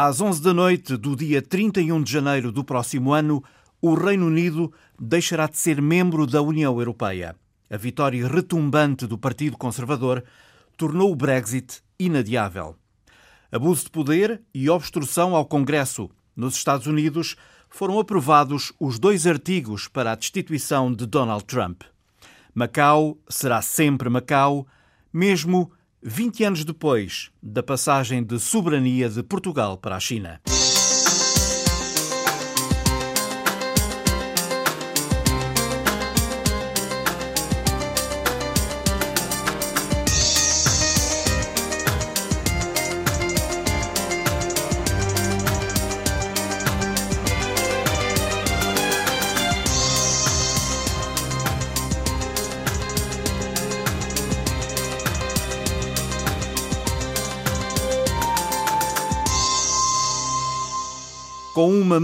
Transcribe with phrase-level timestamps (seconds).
[0.00, 3.42] Às 11 da noite do dia 31 de janeiro do próximo ano,
[3.82, 7.34] o Reino Unido deixará de ser membro da União Europeia.
[7.68, 10.22] A vitória retumbante do Partido Conservador
[10.76, 12.76] tornou o Brexit inadiável.
[13.50, 16.08] Abuso de poder e obstrução ao Congresso.
[16.36, 17.34] Nos Estados Unidos
[17.68, 21.82] foram aprovados os dois artigos para a destituição de Donald Trump.
[22.54, 24.64] Macau será sempre Macau,
[25.12, 25.72] mesmo
[26.02, 30.40] 20 anos depois da passagem de soberania de Portugal para a China.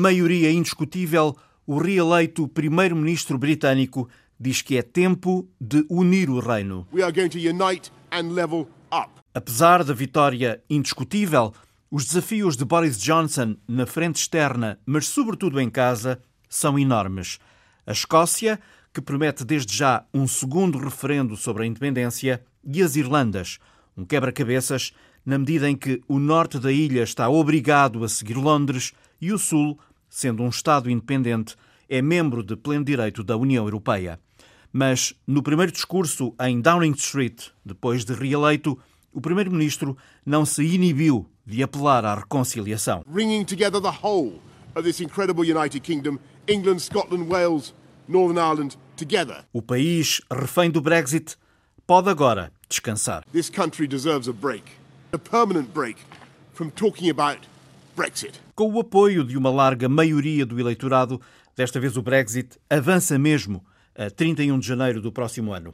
[0.05, 1.35] Maioria indiscutível,
[1.67, 4.07] o reeleito primeiro-ministro britânico
[4.39, 6.87] diz que é tempo de unir o reino.
[9.33, 11.55] Apesar da vitória indiscutível,
[11.91, 17.39] os desafios de Boris Johnson na frente externa, mas sobretudo em casa, são enormes.
[17.87, 18.61] A Escócia,
[18.93, 23.59] que promete desde já um segundo referendo sobre a independência, e as Irlandas,
[23.97, 24.93] um quebra-cabeças
[25.25, 29.39] na medida em que o norte da ilha está obrigado a seguir Londres e o
[29.39, 29.79] sul,
[30.15, 31.57] sendo um Estado independente,
[31.89, 34.21] é membro de pleno direito da União Europeia.
[34.73, 38.79] Mas, no primeiro discurso em Downing Street, depois de reeleito,
[39.13, 43.03] o primeiro-ministro não se inibiu de apelar à reconciliação.
[43.09, 44.41] Bringing together the whole
[44.77, 47.75] of this incredible United Kingdom, England, Scotland, Wales,
[48.07, 49.45] Northern Ireland, together.
[49.53, 51.37] O país refém do Brexit
[51.89, 53.25] pode agora descansar.
[53.33, 54.63] This country deserves a break,
[55.13, 55.99] a permanent break
[56.53, 57.41] from talking about
[57.97, 58.41] Brexit.
[58.57, 61.21] Com o apoio de uma larga maioria do eleitorado,
[61.57, 63.65] desta vez o Brexit avança mesmo
[63.95, 65.73] a 31 de janeiro do próximo ano.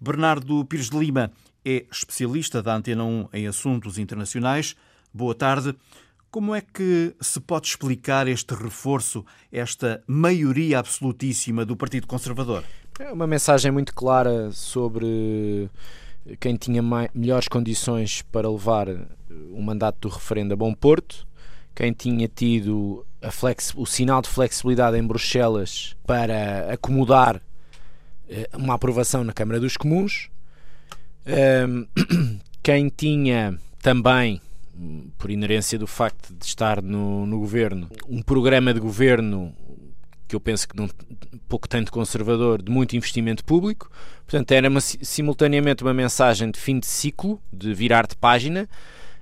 [0.00, 1.32] Bernardo Pires de Lima
[1.64, 4.76] é especialista da Antena 1 em assuntos internacionais.
[5.12, 5.74] Boa tarde.
[6.30, 12.62] Como é que se pode explicar este reforço, esta maioria absolutíssima do Partido Conservador?
[13.00, 15.68] É uma mensagem muito clara sobre
[16.38, 16.82] quem tinha
[17.14, 18.86] melhores condições para levar
[19.50, 21.26] o mandato do referendo a bom porto
[21.76, 23.06] quem tinha tido
[23.76, 27.40] o sinal de flexibilidade em Bruxelas para acomodar
[28.28, 30.30] eh, uma aprovação na Câmara dos Comuns,
[31.68, 31.86] um,
[32.62, 34.40] quem tinha também,
[35.18, 39.54] por inerência do facto de estar no, no governo, um programa de governo
[40.26, 40.88] que eu penso que não
[41.46, 43.90] pouco tanto conservador de muito investimento público,
[44.24, 48.66] portanto era uma, simultaneamente uma mensagem de fim de ciclo, de virar de página,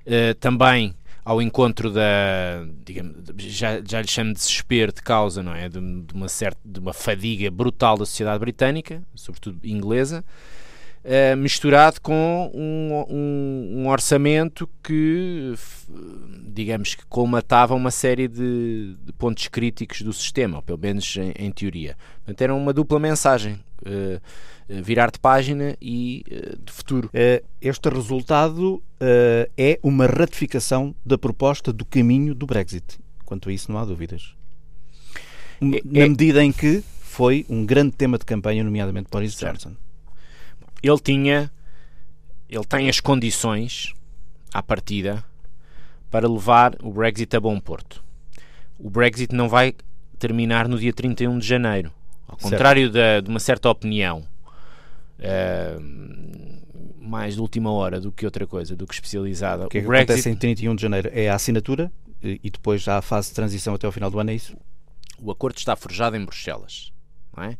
[0.07, 0.95] uh, também
[1.25, 5.67] ao encontro da, digamos, já, já lhe chamo de desespero de causa, não é?
[5.67, 10.23] De, de, uma certa, de uma fadiga brutal da sociedade britânica, sobretudo inglesa,
[11.05, 15.53] uh, misturado com um, um, um, orçamento que,
[16.47, 21.31] digamos que colmatava uma série de, de, pontos críticos do sistema, ou pelo menos em,
[21.37, 21.95] em teoria.
[22.17, 23.59] Portanto, era uma dupla mensagem.
[23.85, 24.19] Uh,
[24.67, 27.09] eh, virar de página e eh, de futuro.
[27.13, 28.81] Eh, este resultado
[29.55, 32.99] é uma ratificação da proposta do caminho do Brexit.
[33.23, 34.33] Quanto a isso, não há dúvidas.
[35.61, 36.09] É, Na é...
[36.09, 39.65] medida em que foi um grande tema de campanha, nomeadamente Boris certo.
[39.65, 39.77] Johnson.
[40.85, 41.51] Ele tinha,
[42.49, 43.93] ele tem as condições
[44.53, 45.23] à partida
[46.11, 48.03] para levar o Brexit a bom porto.
[48.77, 49.73] O Brexit não vai
[50.19, 51.91] terminar no dia 31 de janeiro.
[52.27, 54.25] Ao contrário de, de uma certa opinião
[55.19, 55.81] uh,
[56.99, 59.65] mais de última hora do que outra coisa, do que especializada.
[59.65, 60.11] O que, é que Brexit...
[60.11, 61.09] acontece em 31 de janeiro?
[61.13, 61.91] É a assinatura
[62.21, 64.57] e depois há a fase de transição até ao final do ano, é isso?
[65.19, 66.91] O acordo está forjado em Bruxelas.
[67.35, 67.57] Não é?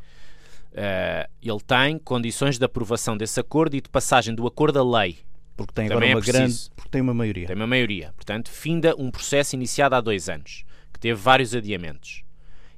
[0.76, 5.18] Uh, ele tem condições de aprovação desse acordo e de passagem do acordo à lei.
[5.56, 6.70] Porque tem agora uma é grande.
[6.76, 7.48] Porque tem uma maioria.
[7.48, 8.14] Tem uma maioria.
[8.14, 12.24] Portanto, finda um processo iniciado há dois anos, que teve vários adiamentos.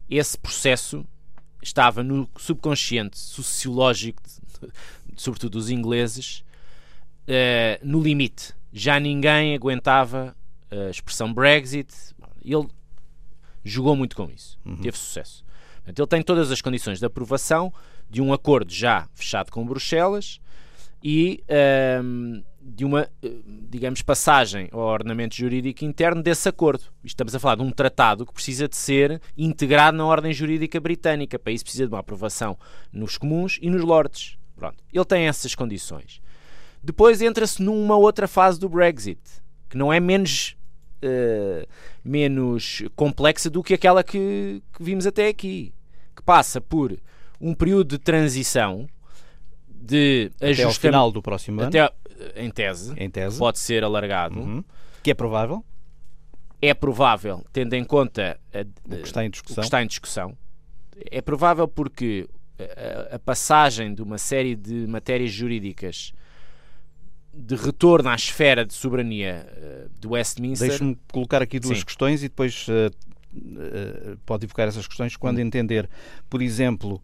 [0.08, 1.04] Esse processo
[1.62, 4.22] estava no subconsciente sociológico
[5.18, 6.44] sobretudo os ingleses,
[7.28, 8.54] uh, no limite.
[8.72, 10.36] Já ninguém aguentava
[10.70, 11.94] a expressão Brexit.
[12.44, 12.68] Ele
[13.64, 14.78] jogou muito com isso, uhum.
[14.78, 15.44] teve sucesso.
[15.96, 17.74] Ele tem todas as condições de aprovação
[18.10, 20.40] de um acordo já fechado com Bruxelas
[21.04, 23.32] e ehm, de uma, eh,
[23.70, 26.84] digamos, passagem ao ordenamento jurídico interno desse acordo.
[27.04, 31.40] Estamos a falar de um tratado que precisa de ser integrado na ordem jurídica britânica.
[31.40, 32.58] Para isso precisa de uma aprovação
[32.92, 34.38] nos comuns e nos lordes.
[34.56, 36.20] Pronto, ele tem essas condições.
[36.84, 39.22] Depois entra-se numa outra fase do Brexit,
[39.70, 40.58] que não é menos
[41.04, 41.68] uh,
[42.04, 45.74] menos complexa do que aquela que, que, vimos até aqui,
[46.28, 47.00] passa por
[47.40, 48.86] um período de transição
[49.66, 51.90] de até ao final do próximo ano, até,
[52.36, 54.64] em tese, em tese, pode ser alargado, uhum.
[55.02, 55.64] que é provável.
[56.62, 58.60] É provável, tendo em conta a,
[58.94, 59.62] o, que está em discussão.
[59.62, 60.38] que está em discussão.
[61.10, 62.28] É provável porque
[62.60, 66.12] a, a passagem de uma série de matérias jurídicas
[67.34, 70.68] de retorno à esfera de soberania uh, do Westminster.
[70.68, 71.86] Deixe-me colocar aqui duas Sim.
[71.86, 72.92] questões e depois uh,
[74.26, 75.90] pode evocar essas questões quando entender.
[76.30, 77.02] Por exemplo,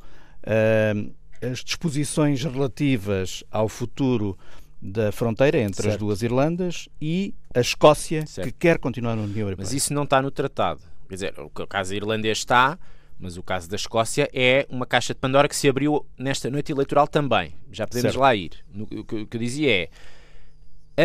[1.41, 4.37] as disposições relativas ao futuro
[4.81, 5.93] da fronteira entre certo.
[5.93, 8.47] as duas Irlandas e a Escócia, certo.
[8.47, 9.65] que quer continuar na União Europeia.
[9.65, 10.81] Mas isso não está no tratado.
[11.07, 12.77] Quer dizer, o caso irlandês está,
[13.19, 16.71] mas o caso da Escócia é uma caixa de Pandora que se abriu nesta noite
[16.71, 17.53] eleitoral também.
[17.71, 18.21] Já podemos certo.
[18.21, 18.51] lá ir.
[18.75, 19.89] O que eu dizia é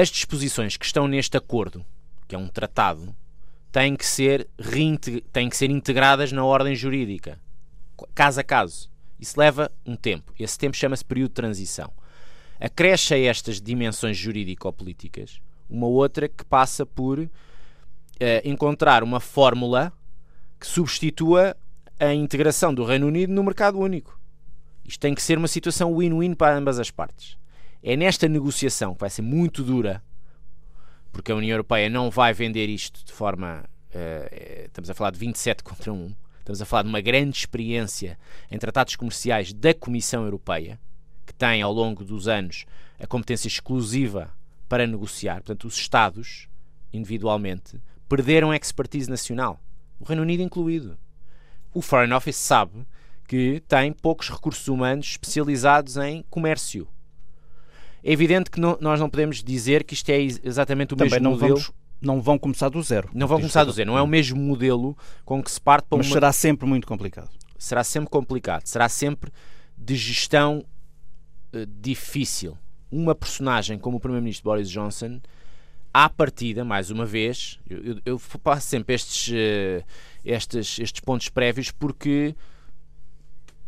[0.00, 1.84] as disposições que estão neste acordo,
[2.26, 3.14] que é um tratado,
[3.70, 4.48] têm que ser,
[5.32, 7.38] têm que ser integradas na ordem jurídica,
[8.14, 8.90] caso a caso.
[9.18, 10.32] Isso leva um tempo.
[10.38, 11.92] Esse tempo chama-se período de transição.
[12.60, 17.28] Acresce a estas dimensões jurídico-políticas uma outra que passa por uh,
[18.44, 19.92] encontrar uma fórmula
[20.58, 21.56] que substitua
[22.00, 24.18] a integração do Reino Unido no mercado único.
[24.84, 27.36] Isto tem que ser uma situação win-win para ambas as partes.
[27.82, 30.02] É nesta negociação que vai ser muito dura,
[31.12, 33.64] porque a União Europeia não vai vender isto de forma.
[33.90, 36.14] Uh, estamos a falar de 27 contra 1.
[36.40, 38.18] Estamos a falar de uma grande experiência
[38.50, 40.80] em tratados comerciais da Comissão Europeia,
[41.26, 42.64] que tem ao longo dos anos
[42.98, 44.32] a competência exclusiva
[44.68, 45.36] para negociar.
[45.36, 46.48] Portanto, os Estados,
[46.92, 49.60] individualmente, perderam expertise nacional,
[50.00, 50.96] o Reino Unido incluído.
[51.74, 52.86] O Foreign Office sabe
[53.26, 56.88] que tem poucos recursos humanos especializados em comércio.
[58.02, 61.24] É evidente que não, nós não podemos dizer que isto é exatamente o Também mesmo
[61.24, 61.54] não modelo.
[61.54, 63.10] Vamos, não vão começar do zero.
[63.12, 63.90] Não vão começar do zero.
[63.90, 66.14] Não é o mesmo modelo com que se parte para Mas uma...
[66.14, 67.30] será sempre muito complicado.
[67.58, 68.66] Será sempre complicado.
[68.66, 69.32] Será sempre
[69.76, 70.64] de gestão
[71.52, 72.56] uh, difícil.
[72.90, 75.20] Uma personagem como o Primeiro-Ministro Boris Johnson,
[75.92, 79.84] à partida, mais uma vez, eu, eu, eu faço sempre estes, uh,
[80.24, 82.34] estes, estes pontos prévios porque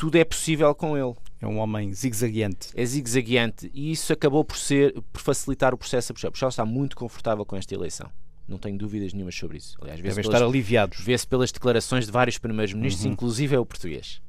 [0.01, 1.15] tudo é possível com ele.
[1.43, 2.71] É um homem zigue-zagueante.
[2.75, 6.33] É zigue-zagueante e isso acabou por ser por facilitar o processo a Portugal.
[6.33, 8.11] Portugal está muito confortável com esta eleição.
[8.49, 9.77] Não tenho dúvidas nenhumas sobre isso.
[9.79, 11.01] Aliás, Devem estar aliviados.
[11.05, 13.13] Vê-se pelas declarações de vários primeiros ministros, uhum.
[13.13, 14.23] inclusive é o português.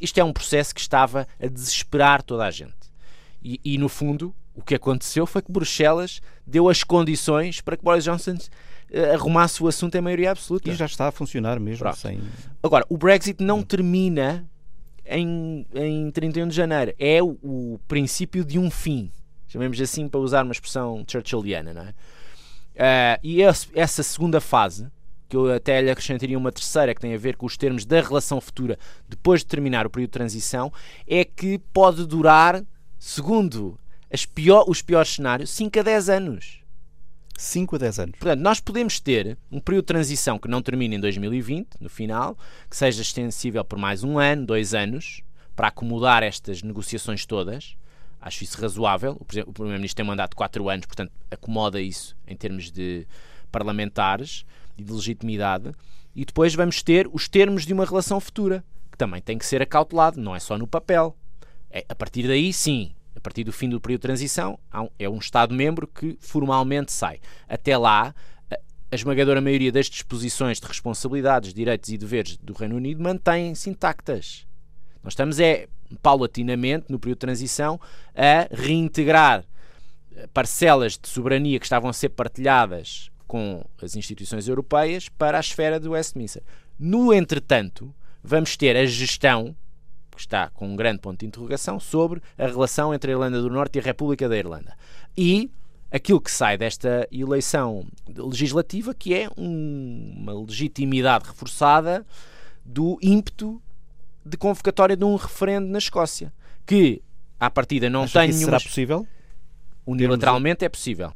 [0.00, 2.74] Isto é um processo que estava a desesperar toda a gente.
[3.40, 7.84] E, e, no fundo, o que aconteceu foi que Bruxelas deu as condições para que
[7.84, 10.68] Boris Johnson uh, arrumasse o assunto em maioria absoluta.
[10.68, 11.94] E já está a funcionar mesmo.
[11.94, 12.20] Sem...
[12.60, 14.44] Agora, o Brexit não termina
[15.06, 16.94] em, em 31 de janeiro.
[16.98, 19.10] É o, o princípio de um fim.
[19.48, 21.94] Chamemos assim para usar uma expressão churchilliana, não é?
[22.74, 24.88] Uh, e esse, essa segunda fase,
[25.28, 28.00] que eu até lhe acrescentaria uma terceira, que tem a ver com os termos da
[28.00, 28.78] relação futura
[29.08, 30.72] depois de terminar o período de transição,
[31.06, 32.64] é que pode durar,
[32.98, 33.78] segundo
[34.34, 36.63] pior, os piores cenários, 5 a 10 anos.
[37.36, 38.18] 5 a 10 anos.
[38.18, 42.38] Portanto, nós podemos ter um período de transição que não termine em 2020, no final,
[42.70, 45.20] que seja extensível por mais um ano, dois anos,
[45.54, 47.76] para acomodar estas negociações todas.
[48.20, 49.16] Acho isso razoável.
[49.20, 53.06] O Primeiro-Ministro tem um mandato de 4 anos, portanto, acomoda isso em termos de
[53.52, 54.44] parlamentares
[54.78, 55.72] e de legitimidade.
[56.14, 59.60] E depois vamos ter os termos de uma relação futura, que também tem que ser
[59.60, 61.16] acautelado, não é só no papel.
[61.70, 64.58] É, a partir daí, sim, partir do fim do período de transição,
[64.98, 67.20] é um Estado-membro que formalmente sai.
[67.48, 68.14] Até lá,
[68.50, 74.46] a esmagadora maioria das disposições de responsabilidades, direitos e deveres do Reino Unido mantêm-se intactas.
[75.02, 75.66] Nós estamos, é,
[76.02, 77.80] paulatinamente, no período de transição,
[78.14, 79.44] a reintegrar
[80.32, 85.80] parcelas de soberania que estavam a ser partilhadas com as instituições europeias para a esfera
[85.80, 86.42] do Westminster.
[86.78, 89.56] No entretanto, vamos ter a gestão
[90.14, 93.50] que está com um grande ponto de interrogação sobre a relação entre a Irlanda do
[93.50, 94.76] Norte e a República da Irlanda.
[95.16, 95.50] E
[95.90, 102.04] aquilo que sai desta eleição legislativa, que é um, uma legitimidade reforçada
[102.64, 103.62] do ímpeto
[104.24, 106.32] de convocatória de um referendo na Escócia,
[106.66, 107.02] que
[107.38, 108.44] à partida não Acha tem nenhuma...
[108.44, 109.06] será possível?
[109.86, 111.12] Unilateralmente é possível.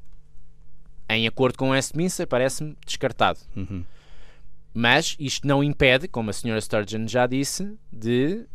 [1.09, 3.41] Em acordo com Westminster, parece-me descartado.
[3.57, 3.83] Uhum.
[4.81, 8.47] Mas isto não impede, como a senhora Sturgeon já disse, de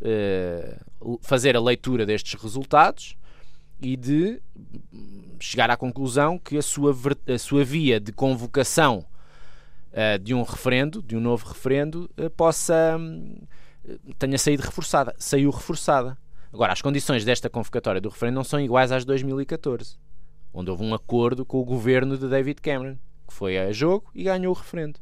[1.02, 3.18] uh, fazer a leitura destes resultados
[3.82, 4.42] e de
[5.38, 6.96] chegar à conclusão que a sua,
[7.28, 9.06] a sua via de convocação
[9.92, 12.98] uh, de um referendo, de um novo referendo, uh, possa
[14.18, 15.14] tenha saído reforçada.
[15.18, 16.18] Saiu reforçada.
[16.54, 19.98] Agora, as condições desta convocatória do referendo não são iguais às de 2014,
[20.54, 22.96] onde houve um acordo com o governo de David Cameron
[23.28, 25.02] que foi a jogo e ganhou o referendo.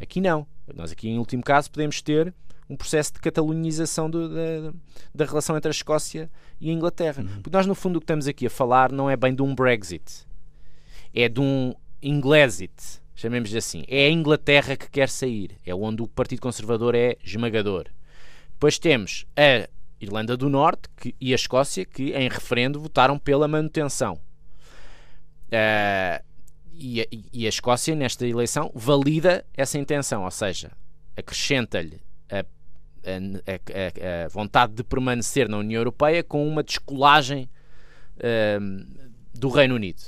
[0.00, 0.46] Aqui não.
[0.74, 2.34] Nós aqui, em último caso, podemos ter
[2.68, 4.72] um processo de catalunização do, da,
[5.12, 7.22] da, relação entre a Escócia e a Inglaterra.
[7.22, 7.42] Uhum.
[7.42, 9.54] Porque nós, no fundo, o que estamos aqui a falar não é bem de um
[9.54, 10.24] Brexit,
[11.12, 12.72] é de um Inglesit,
[13.14, 13.84] chamemos assim.
[13.88, 17.86] É a Inglaterra que quer sair, é onde o Partido Conservador é esmagador.
[18.52, 19.68] Depois temos a
[20.00, 24.20] Irlanda do Norte que, e a Escócia, que em referendo votaram pela manutenção.
[25.48, 26.29] Uh,
[26.80, 30.72] e, a, e, a, Escócia, nesta eleição, valida essa intenção, ou seja,
[31.14, 37.50] acrescenta-lhe a, a, a, vontade de permanecer na União Europeia com uma descolagem
[38.16, 38.86] uh,
[39.34, 40.00] do Reino Unido.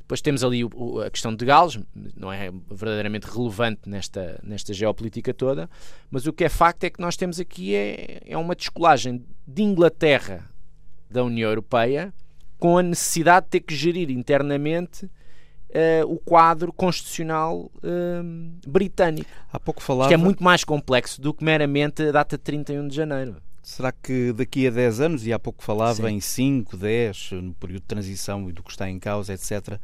[0.00, 1.78] Depois temos ali o, a questão de Gales,
[2.14, 5.70] não é verdadeiramente relevante nesta, nesta geopolítica toda,
[6.10, 9.62] mas o que é facto é que nós temos aqui é, é uma descolagem de
[9.62, 10.44] Inglaterra
[11.10, 12.12] da União Europeia
[12.58, 15.08] com a necessidade de ter que gerir internamente
[15.72, 19.28] uh, o quadro constitucional uh, britânico.
[19.52, 20.08] Há pouco falava...
[20.08, 23.36] Que é muito mais complexo do que meramente a data de 31 de janeiro.
[23.62, 26.16] Será que daqui a 10 anos, e há pouco falava Sim.
[26.16, 29.80] em 5, 10, no período de transição e do que está em causa, etc., uh,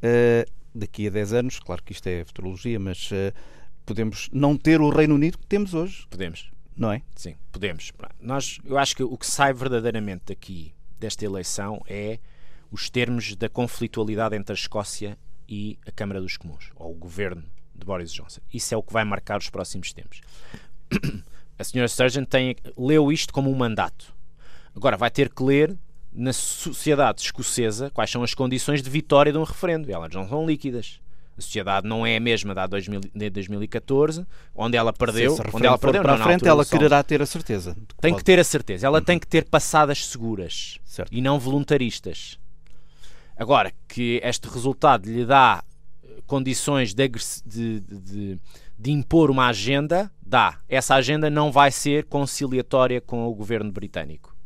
[0.00, 3.34] eh, daqui a 10 anos, claro que isto é futurologia, mas uh,
[3.84, 6.06] podemos não ter o Reino Unido que temos hoje?
[6.08, 6.50] Podemos.
[6.76, 7.02] Não é?
[7.16, 7.92] Sim, podemos.
[8.20, 12.20] Nós, eu acho que o que sai verdadeiramente daqui, desta eleição, é
[12.70, 17.44] os termos da conflitualidade entre a Escócia e a Câmara dos Comuns, ou o governo
[17.74, 18.40] de Boris Johnson.
[18.52, 20.20] Isso é o que vai marcar os próximos tempos.
[21.58, 24.14] A senhora Sturgeon tem, leu isto como um mandato.
[24.74, 25.76] Agora vai ter que ler
[26.10, 29.92] na sociedade escocesa quais são as condições de vitória de um referendo.
[29.92, 31.00] Elas não são líquidas.
[31.36, 35.36] A sociedade não é a mesma da de 2014, onde ela perdeu.
[35.36, 37.74] Se onde ela perdeu para não, a frente, ela quererá ter a certeza.
[37.74, 38.22] Que tem pode.
[38.22, 38.86] que ter a certeza.
[38.86, 39.04] Ela uhum.
[39.04, 41.12] tem que ter passadas seguras certo.
[41.12, 42.38] e não voluntaristas.
[43.40, 45.64] Agora, que este resultado lhe dá
[46.26, 47.08] condições de,
[47.46, 48.38] de, de,
[48.78, 50.58] de impor uma agenda, dá.
[50.68, 54.36] Essa agenda não vai ser conciliatória com o governo britânico.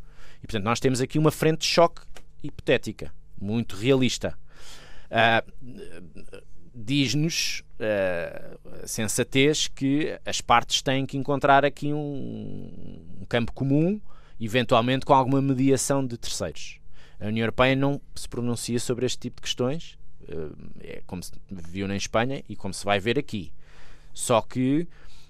[0.41, 2.03] E, portanto, nós temos aqui uma frente de choque
[2.41, 4.39] hipotética, muito realista.
[5.11, 6.15] Uh,
[6.73, 14.01] Diz-nos uh, a sensatez que as partes têm que encontrar aqui um, um campo comum,
[14.41, 16.84] eventualmente com alguma mediação de terceiros.
[17.25, 19.97] A União Europeia não se pronuncia sobre este tipo de questões,
[20.29, 23.51] uh, é como se viu na Espanha e como se vai ver aqui.
[24.13, 24.87] Só que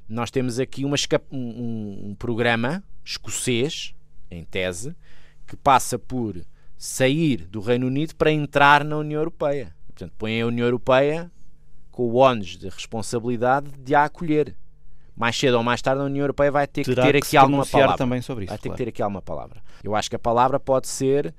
[0.08, 0.96] nós temos aqui uma,
[1.30, 3.94] um, um programa escocês,
[4.28, 4.96] em tese,
[5.46, 6.36] que passa por
[6.76, 9.72] sair do Reino Unido para entrar na União Europeia.
[9.86, 11.30] portanto, põe a União Europeia
[11.92, 14.56] com o ónus de responsabilidade de a acolher.
[15.16, 17.36] Mais cedo ou mais tarde a União Europeia vai ter Terá que ter que aqui
[17.36, 17.96] alguma palavra.
[17.96, 18.50] também sobre isso.
[18.50, 18.76] Vai ter claro.
[18.76, 19.62] que ter aqui alguma palavra.
[19.84, 21.32] Eu acho que a palavra pode ser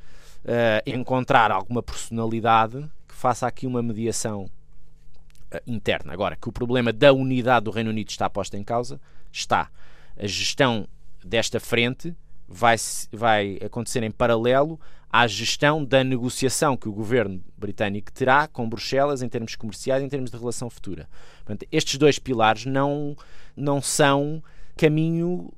[0.46, 6.14] uh, encontrar alguma personalidade que faça aqui uma mediação uh, interna.
[6.14, 9.00] Agora, que o problema da unidade do Reino Unido está posto em causa,
[9.32, 9.70] está.
[10.18, 10.88] A gestão
[11.24, 12.16] desta frente
[12.48, 12.76] vai,
[13.12, 14.80] vai acontecer em paralelo
[15.12, 20.06] à gestão da negociação que o governo britânico terá com Bruxelas em termos comerciais e
[20.06, 21.08] em termos de relação futura.
[21.38, 23.16] Portanto, estes dois pilares não,
[23.56, 24.44] não são
[24.76, 25.52] caminho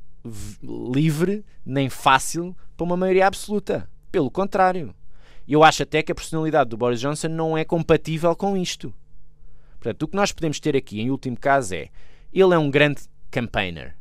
[0.93, 3.89] livre nem fácil para uma maioria absoluta.
[4.17, 4.95] Pelo contrário.
[5.47, 8.91] Eu acho até que a personalidade do Boris Johnson não é compatível com isto.
[9.79, 11.89] Portanto, o que nós podemos ter aqui, em último caso, é
[12.33, 13.95] ele é um grande campaigner.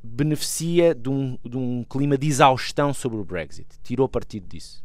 [0.00, 3.66] Beneficia de um, de um clima de exaustão sobre o Brexit.
[3.82, 4.80] Tirou partido disso.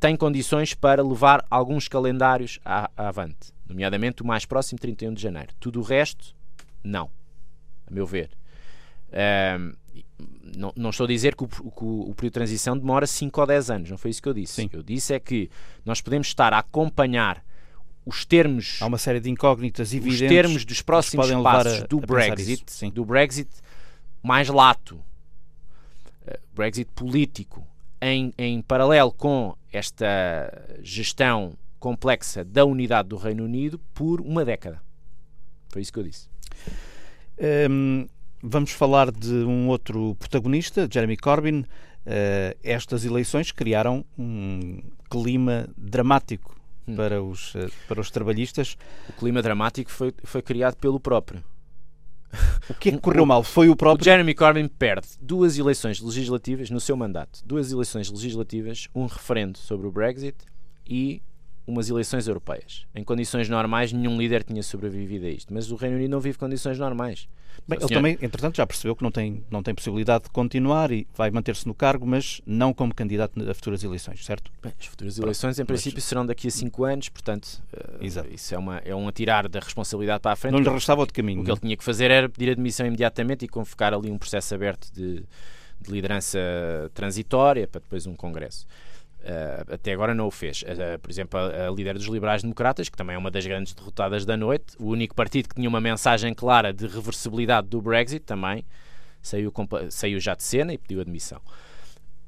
[0.00, 5.22] Tem condições para levar alguns calendários à, à avante, nomeadamente o mais próximo, 31 de
[5.22, 5.54] janeiro.
[5.60, 6.34] Tudo o resto,
[6.82, 7.08] não,
[7.86, 8.30] a meu ver.
[9.12, 9.72] Um,
[10.56, 13.46] não, não, estou a dizer que o, que o, período de transição demora 5 ou
[13.46, 14.54] 10 anos, não foi isso que eu disse.
[14.54, 14.66] Sim.
[14.66, 15.50] O que eu disse é que
[15.84, 17.44] nós podemos estar a acompanhar
[18.04, 18.78] os termos.
[18.80, 20.22] Há uma série de incógnitas evidentes.
[20.22, 23.50] Os termos dos próximos passos a, do, a Brexit, do Brexit
[24.22, 27.66] mais lato, uh, Brexit político,
[28.00, 34.80] em, em paralelo com esta gestão complexa da unidade do Reino Unido por uma década.
[35.68, 36.28] Foi isso que eu disse.
[38.42, 41.60] Vamos falar de um outro protagonista, Jeremy Corbyn.
[41.60, 46.56] Uh, estas eleições criaram um clima dramático
[46.86, 46.96] hum.
[46.96, 48.76] para, os, uh, para os trabalhistas.
[49.08, 51.44] O clima dramático foi, foi criado pelo próprio.
[52.68, 53.42] O que é que correu mal?
[53.42, 54.02] Foi o próprio.
[54.02, 57.40] O Jeremy Corbyn perde duas eleições legislativas no seu mandato.
[57.44, 60.36] Duas eleições legislativas, um referendo sobre o Brexit
[60.86, 61.22] e
[61.72, 62.86] umas eleições europeias.
[62.94, 65.52] Em condições normais, nenhum líder tinha sobrevivido a isto.
[65.52, 67.26] Mas o Reino Unido não vive condições normais.
[67.66, 71.06] Bem, ele também, entretanto, já percebeu que não tem, não tem possibilidade de continuar e
[71.14, 74.50] vai manter-se no cargo, mas não como candidato a futuras eleições, certo?
[74.62, 76.04] Bem, as futuras eleições, em princípio, mas...
[76.04, 80.20] serão daqui a cinco anos, portanto, uh, isso é, uma, é um atirar da responsabilidade
[80.20, 80.52] para a frente.
[80.52, 81.42] Não lhe restava outro caminho.
[81.42, 84.54] O que ele tinha que fazer era pedir admissão imediatamente e convocar ali um processo
[84.54, 85.22] aberto de,
[85.80, 86.38] de liderança
[86.94, 88.66] transitória para depois um congresso.
[89.22, 90.62] Uh, até agora não o fez.
[90.62, 94.24] Uh, por exemplo, a, a, líder dos liberais-democratas, que também é uma das grandes derrotadas
[94.24, 98.64] da noite, o único partido que tinha uma mensagem clara de reversibilidade do Brexit, também
[99.22, 99.52] saiu,
[99.90, 101.40] saiu já de cena e pediu admissão.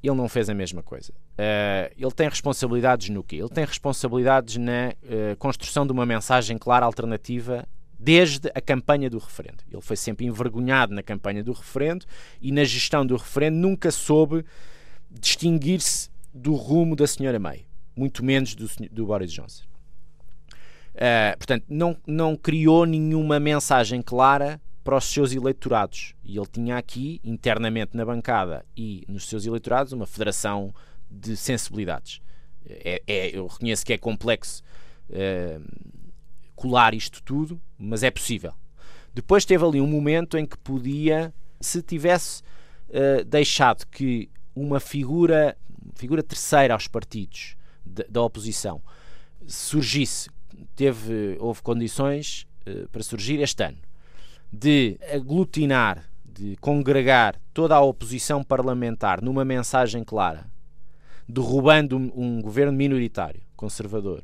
[0.00, 1.12] Ele não fez a mesma coisa.
[1.12, 3.36] Uh, ele tem responsabilidades no quê?
[3.36, 4.94] Ele tem responsabilidades na
[5.38, 7.66] construção de uma mensagem clara alternativa
[7.98, 9.64] desde a campanha do referendo.
[9.68, 12.04] Ele foi sempre envergonhado na campanha do referendo
[12.40, 14.44] e na gestão do referendo nunca soube
[15.10, 17.64] distinguir-se do rumo da senhora May,
[17.94, 19.62] muito menos do, do Boris Johnson.
[20.94, 26.14] Uh, portanto, não, não criou nenhuma mensagem clara para os seus eleitorados.
[26.22, 30.74] E ele tinha aqui, internamente na bancada e nos seus eleitorados, uma federação
[31.10, 32.20] de sensibilidades.
[32.66, 34.62] É, é eu reconheço que é complexo
[35.10, 35.62] uh,
[36.54, 38.52] colar isto tudo, mas é possível.
[39.14, 42.42] Depois teve ali um momento em que podia, se tivesse
[42.90, 45.56] uh, deixado que uma figura
[45.94, 48.80] figura terceira aos partidos da oposição.
[49.46, 50.30] Surgisse,
[50.74, 53.78] teve, houve condições uh, para surgir este ano,
[54.52, 60.46] de aglutinar, de congregar toda a oposição parlamentar numa mensagem clara,
[61.28, 64.22] derrubando um, um governo minoritário, conservador,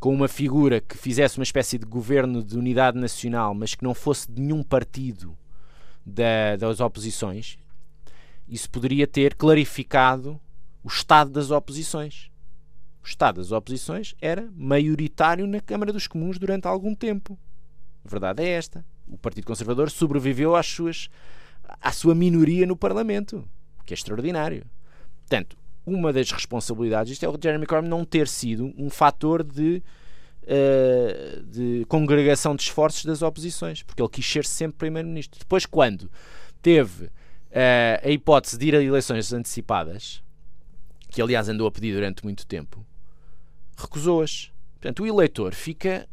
[0.00, 3.94] com uma figura que fizesse uma espécie de governo de unidade nacional, mas que não
[3.94, 5.36] fosse de nenhum partido
[6.04, 7.56] da, das oposições,
[8.48, 10.40] isso poderia ter clarificado
[10.82, 12.30] o estado das oposições.
[13.02, 17.38] O estado das oposições era maioritário na Câmara dos Comuns durante algum tempo.
[18.04, 18.84] A verdade é esta.
[19.08, 21.08] O Partido Conservador sobreviveu às suas,
[21.80, 23.48] à sua minoria no Parlamento,
[23.80, 24.64] o que é extraordinário.
[25.20, 29.82] Portanto, uma das responsabilidades isto é o Jeremy Corbyn não ter sido um fator de,
[30.44, 35.40] uh, de congregação de esforços das oposições, porque ele quis ser sempre Primeiro-Ministro.
[35.40, 36.10] Depois, quando
[36.60, 37.10] teve uh,
[38.04, 40.22] a hipótese de ir a eleições antecipadas,
[41.12, 42.84] que aliás andou a pedir durante muito tempo,
[43.76, 44.50] recusou-as.
[44.74, 46.08] Portanto, o eleitor fica,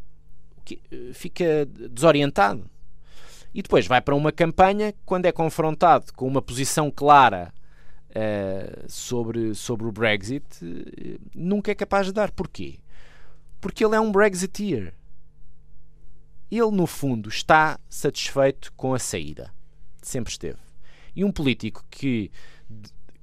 [1.14, 2.70] fica desorientado.
[3.54, 7.52] E depois vai para uma campanha quando é confrontado com uma posição clara
[8.10, 12.30] uh, sobre, sobre o Brexit, uh, nunca é capaz de dar.
[12.32, 12.78] Porquê?
[13.60, 14.94] Porque ele é um Brexiteer.
[16.52, 19.52] Ele, no fundo, está satisfeito com a saída.
[20.02, 20.60] Sempre esteve.
[21.16, 22.32] E um político que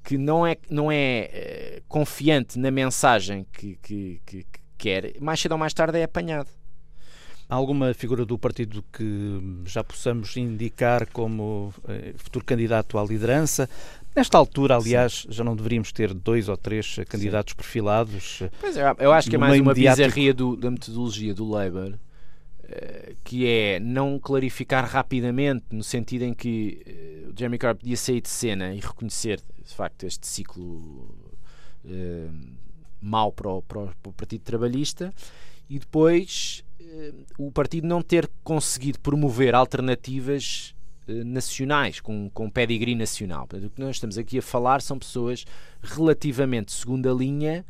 [0.06, 5.40] que não é, não é uh, confiante na mensagem que, que, que, que, quer, mais
[5.40, 6.48] cedo ou mais tarde é apanhado.
[7.48, 13.68] Há alguma figura do partido que já possamos indicar como uh, futuro candidato à liderança?
[14.14, 15.32] Nesta altura, aliás, Sim.
[15.32, 17.56] já não deveríamos ter dois ou três candidatos Sim.
[17.56, 18.42] perfilados?
[18.60, 21.98] Pois é, eu acho que é mais uma bizarria do, da metodologia do Labour
[23.26, 26.80] que é não clarificar rapidamente, no sentido em que
[27.26, 31.08] uh, o Jeremy Corbyn podia sair de cena e reconhecer, de facto, este ciclo
[31.84, 32.34] uh,
[33.00, 35.12] mau para o, para, o, Partido Trabalhista
[35.68, 40.74] e depois uh, o partido não ter conseguido promover alternativas
[41.24, 43.46] nacionais, com, com pedigree nacional.
[43.52, 45.44] O que nós estamos aqui a falar são pessoas
[45.80, 47.64] relativamente segunda linha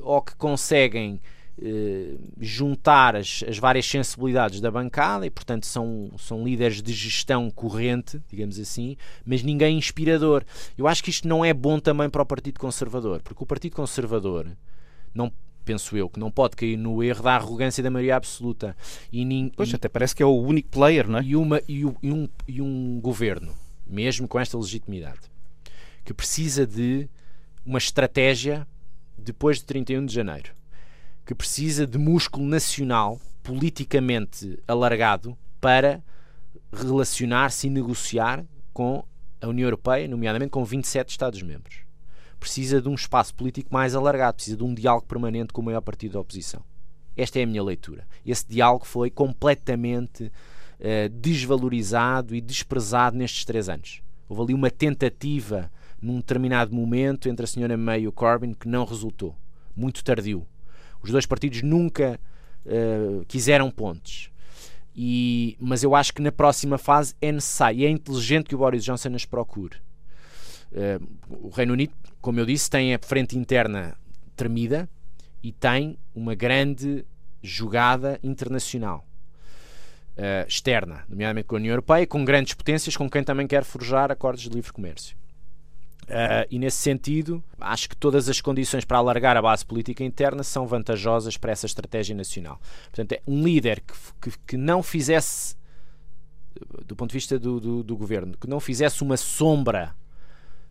[0.00, 1.20] ou que conseguem
[1.62, 7.50] eh, juntar as, as, várias sensibilidades da bancada e, portanto, são, são líderes de gestão
[7.50, 10.42] corrente, digamos assim, mas ninguém inspirador.
[10.78, 13.76] Eu acho que isto não é bom também para o Partido Conservador, porque o Partido
[13.76, 14.46] Conservador,
[15.14, 15.30] não
[15.64, 18.74] penso eu, que não pode cair no erro da arrogância da maioria absoluta.
[19.12, 21.22] E nin, pois, até parece que é o único player, não é?
[21.22, 23.54] E, uma, e, e, um, e um governo,
[23.86, 25.20] mesmo com esta legitimidade,
[26.04, 27.08] que precisa de
[27.66, 28.66] uma estratégia
[29.18, 30.59] depois de 31 de janeiro
[31.24, 36.02] que precisa de músculo nacional politicamente alargado para
[36.72, 39.04] relacionar-se e negociar com
[39.40, 41.78] a União Europeia, nomeadamente com 27 Estados-membros.
[42.38, 45.80] Precisa de um espaço político mais alargado, precisa de um diálogo permanente com o maior
[45.80, 46.62] partido da oposição.
[47.16, 48.06] Esta é a minha leitura.
[48.24, 54.00] Esse diálogo foi completamente uh, desvalorizado e desprezado nestes três anos.
[54.28, 58.68] Houve ali uma tentativa num determinado momento entre a senhora May e o Corbyn que
[58.68, 59.36] não resultou.
[59.76, 60.46] Muito tardio.
[61.02, 62.20] Os dois partidos nunca
[62.66, 64.30] uh, quiseram pontes.
[64.94, 68.58] E, mas eu acho que na próxima fase é necessário e é inteligente que o
[68.58, 69.76] Boris Johnson as procure.
[70.72, 73.96] Uh, o Reino Unido, como eu disse, tem a frente interna
[74.36, 74.88] tremida
[75.42, 77.04] e tem uma grande
[77.42, 79.06] jogada internacional.
[80.16, 84.10] Uh, externa, nomeadamente com a União Europeia, com grandes potências com quem também quer forjar
[84.10, 85.16] acordos de livre comércio.
[86.10, 90.42] Uh, e nesse sentido, acho que todas as condições para alargar a base política interna
[90.42, 92.60] são vantajosas para essa estratégia nacional.
[92.86, 95.54] Portanto, é um líder que, que, que não fizesse,
[96.84, 99.94] do ponto de vista do, do, do, governo, que não fizesse uma sombra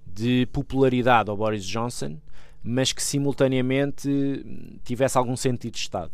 [0.06, 2.18] de popularidade ao Boris Johnson,
[2.62, 4.46] mas que simultaneamente
[4.84, 6.12] tivesse algum sentido de Estado.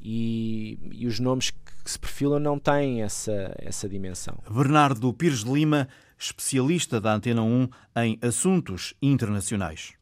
[0.00, 4.38] E, e os nomes que se perfilam não têm essa, essa dimensão.
[4.48, 5.88] Bernardo Pires de Lima
[6.24, 9.94] especialista da Antena 1 em assuntos internacionais.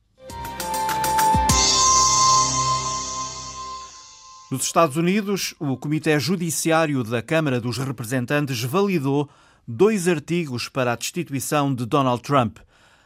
[4.50, 9.30] Nos Estados Unidos, o Comitê Judiciário da Câmara dos Representantes validou
[9.66, 12.58] dois artigos para a destituição de Donald Trump.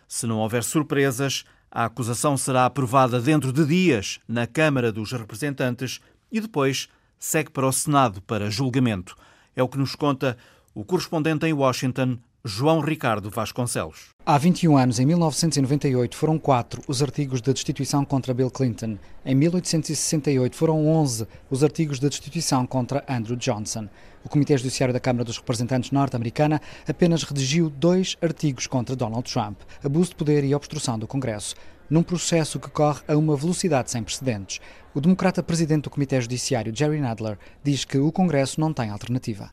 [0.09, 6.00] Se não houver surpresas, a acusação será aprovada dentro de dias na Câmara dos Representantes
[6.33, 9.14] e depois segue para o Senado para julgamento.
[9.55, 10.37] É o que nos conta
[10.74, 14.11] o correspondente em Washington, João Ricardo Vasconcelos.
[14.27, 18.99] Há 21 anos, em 1998, foram quatro os artigos de destituição contra Bill Clinton.
[19.25, 23.89] Em 1868 foram 11 os artigos de destituição contra Andrew Johnson.
[24.23, 29.61] O Comitê Judiciário da Câmara dos Representantes norte-americana apenas redigiu dois artigos contra Donald Trump:
[29.83, 31.55] abuso de poder e obstrução do Congresso
[31.88, 34.61] num processo que corre a uma velocidade sem precedentes.
[34.94, 39.51] O democrata presidente do Comitê Judiciário, Jerry Nadler, diz que o Congresso não tem alternativa.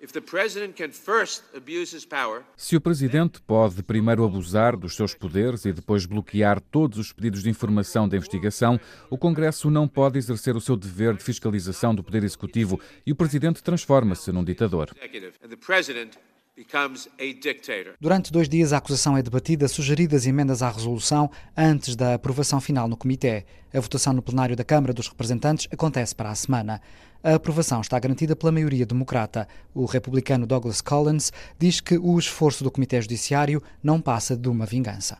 [2.55, 7.41] Se o presidente pode primeiro abusar dos seus poderes e depois bloquear todos os pedidos
[7.41, 12.03] de informação da investigação, o Congresso não pode exercer o seu dever de fiscalização do
[12.03, 14.91] poder executivo e o presidente transforma-se num ditador.
[17.99, 22.87] Durante dois dias, a acusação é debatida, sugeridas emendas à resolução antes da aprovação final
[22.87, 23.45] no Comitê.
[23.73, 26.81] A votação no plenário da Câmara dos Representantes acontece para a semana.
[27.23, 29.47] A aprovação está garantida pela maioria democrata.
[29.75, 34.65] O republicano Douglas Collins diz que o esforço do Comitê Judiciário não passa de uma
[34.65, 35.19] vingança.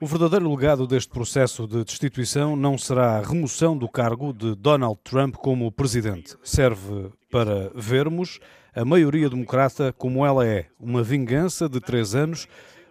[0.00, 5.00] O verdadeiro legado deste processo de destituição não será a remoção do cargo de Donald
[5.02, 6.36] Trump como presidente.
[6.44, 8.38] Serve para vermos
[8.74, 12.48] a maioria democrata como ela é, uma vingança de três anos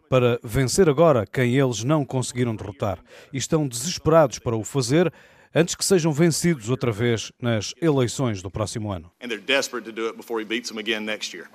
[0.10, 3.00] para vencer agora quem eles não conseguiram derrotar.
[3.34, 5.12] E estão desesperados para o fazer
[5.56, 9.12] antes que sejam vencidos outra vez nas eleições do próximo ano.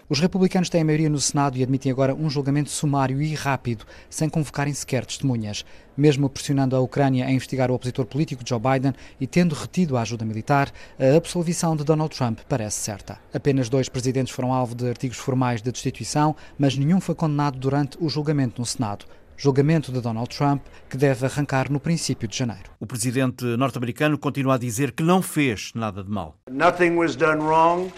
[0.09, 3.85] Os republicanos têm a maioria no Senado e admitem agora um julgamento sumário e rápido,
[4.09, 5.65] sem convocarem sequer testemunhas.
[5.97, 10.03] Mesmo pressionando a Ucrânia a investigar o opositor político Joe Biden e tendo retido a
[10.03, 13.19] ajuda militar, a absolvição de Donald Trump parece certa.
[13.35, 17.99] Apenas dois presidentes foram alvo de artigos formais de destituição, mas nenhum foi condenado durante
[18.01, 19.07] o julgamento no Senado
[19.39, 22.71] julgamento de Donald Trump, que deve arrancar no princípio de janeiro.
[22.81, 26.37] O presidente norte-americano continua a dizer que não fez nada de mal.
[26.51, 27.91] Nothing was done wrong.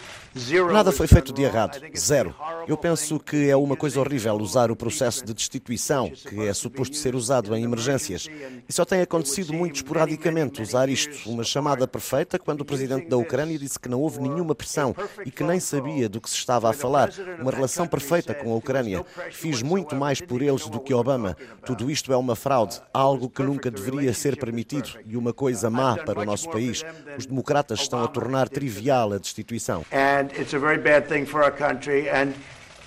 [0.72, 2.32] Nada foi feito de errado, zero.
[2.68, 6.94] Eu penso que é uma coisa horrível usar o processo de destituição, que é suposto
[6.94, 8.28] ser usado em emergências.
[8.68, 13.16] E só tem acontecido muito esporadicamente usar isto, uma chamada perfeita, quando o presidente da
[13.16, 14.94] Ucrânia disse que não houve nenhuma pressão
[15.26, 17.10] e que nem sabia do que se estava a falar.
[17.40, 19.04] Uma relação perfeita com a Ucrânia.
[19.32, 21.36] Fiz muito mais por eles do que Obama.
[21.66, 25.96] Tudo isto é uma fraude, algo que nunca deveria ser permitido e uma coisa má
[25.96, 26.84] para o nosso país.
[27.18, 29.84] Os democratas estão a tornar trivial a destituição
[30.20, 32.34] and it's a very bad thing for our country, and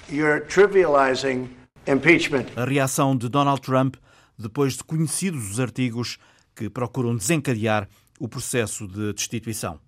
[0.10, 1.48] you're trivializing
[1.88, 2.48] impeachment.
[2.56, 3.96] A reação de Donald Trump
[4.38, 6.18] depois de conhecidos os artigos
[6.56, 7.88] que procuram desencadear
[8.20, 9.80] o processo de destituição.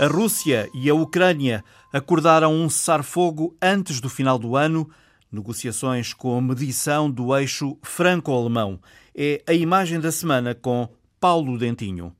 [0.00, 4.88] A Rússia e a Ucrânia acordaram um cessar-fogo antes do final do ano,
[5.30, 8.80] negociações com a medição do eixo franco-alemão.
[9.14, 10.88] É a imagem da semana com
[11.20, 12.14] Paulo Dentinho.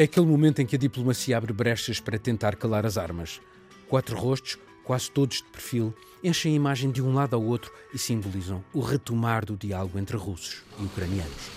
[0.00, 3.38] É aquele momento em que a diplomacia abre brechas para tentar calar as armas.
[3.86, 7.98] Quatro rostos, quase todos de perfil, enchem a imagem de um lado ao outro e
[7.98, 11.50] simbolizam o retomar do diálogo entre russos e ucranianos.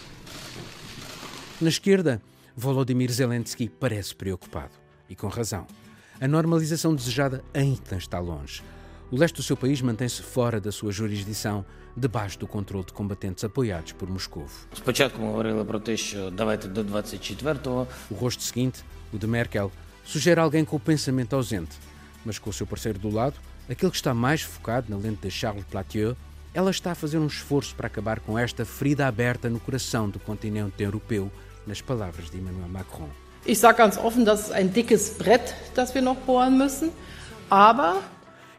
[1.62, 2.22] Na esquerda,
[2.54, 4.74] Volodymyr Zelensky parece preocupado.
[5.10, 5.66] E com razão.
[6.20, 8.62] A normalização desejada ainda está longe.
[9.14, 11.64] O leste do seu país mantém-se fora da sua jurisdição,
[11.96, 14.48] debaixo do controle de combatentes apoiados por Moscou.
[18.10, 19.72] O rosto seguinte, o de Merkel,
[20.04, 21.78] sugere alguém com o pensamento ausente,
[22.26, 23.36] mas com o seu parceiro do lado,
[23.70, 26.18] aquele que está mais focado na lente de Charles Platieu,
[26.52, 30.18] ela está a fazer um esforço para acabar com esta ferida aberta no coração do
[30.18, 31.32] continente europeu,
[31.68, 33.10] nas palavras de Emmanuel Macron.
[33.46, 36.92] Ich sage ganz offen, das ist ein dickes Brett, das wir noch bohren müssen,
[37.48, 38.02] aber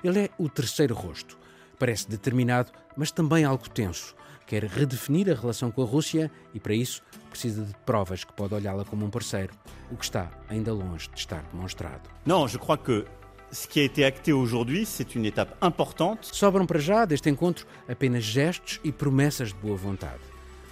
[0.05, 1.39] ele é o terceiro rosto,
[1.79, 4.15] Parece determinado, mas também algo tenso.
[4.47, 8.55] Quer redefinir a relação com a Rússia e, para isso, precisa de provas que pode
[8.55, 9.53] olhá-la como um parceiro,
[9.91, 12.09] o que está ainda longe de estar demonstrado.
[12.25, 13.05] Não, je crois que
[13.51, 16.29] ce qui a été acté aujourd'hui, c'est une étape importante.
[16.35, 20.23] Sobram para já deste encontro apenas gestos e promessas de boa vontade.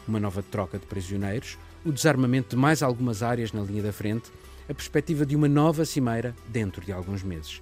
[0.07, 4.31] Uma nova troca de prisioneiros, o desarmamento de mais algumas áreas na linha da frente,
[4.69, 7.61] a perspectiva de uma nova cimeira dentro de alguns meses.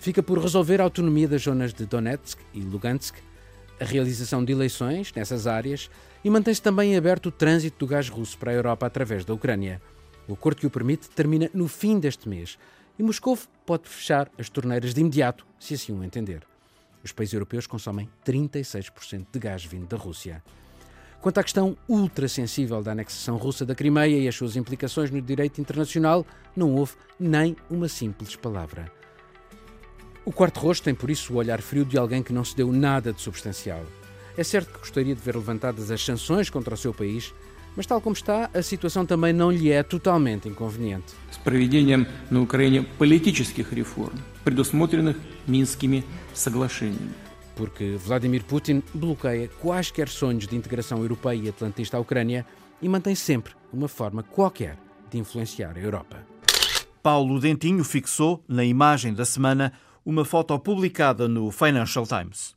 [0.00, 3.16] Fica por resolver a autonomia das zonas de Donetsk e Lugansk,
[3.78, 5.90] a realização de eleições nessas áreas
[6.24, 9.80] e mantém-se também aberto o trânsito do gás russo para a Europa através da Ucrânia.
[10.26, 12.58] O acordo que o permite termina no fim deste mês
[12.98, 16.44] e Moscou pode fechar as torneiras de imediato, se assim o entender.
[17.04, 20.42] Os países europeus consomem 36% de gás vindo da Rússia.
[21.20, 25.60] Quanto à questão ultrassensível da anexação russa da Crimeia e as suas implicações no direito
[25.60, 26.24] internacional,
[26.56, 28.99] não houve nem uma simples palavra.
[30.29, 32.71] O quarto rosto tem, por isso, o olhar frio de alguém que não se deu
[32.71, 33.83] nada de substancial.
[34.37, 37.33] É certo que gostaria de ver levantadas as sanções contra o seu país,
[37.75, 41.13] mas tal como está, a situação também não lhe é totalmente inconveniente.
[41.31, 50.47] С проведением на Украине политических реформ, предусмотренных Минскими соглашениями porque Vladimir Putin bloqueia quaisquer sonhos
[50.47, 52.45] de integração europeia e atlantista à Ucrânia
[52.81, 54.77] e mantém sempre uma forma qualquer
[55.09, 56.17] de influenciar a Europa.
[57.01, 59.71] Paulo Dentinho fixou, na imagem da semana,
[60.04, 62.54] uma foto publicada no Financial Times.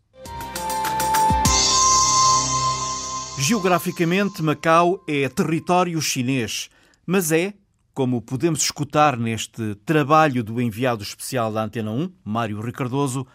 [3.37, 6.69] Geograficamente, Macau é território chinês,
[7.05, 7.53] mas é,
[7.93, 13.25] como podemos escutar neste trabalho do enviado especial da Antena 1, Mário Ricardoso,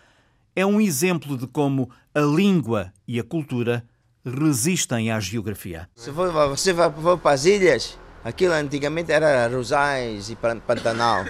[0.55, 3.85] é um exemplo de como a língua e a cultura
[4.25, 5.88] resistem à geografia.
[5.94, 11.25] Se você for para as ilhas, aquilo antigamente era rosais e pantanal.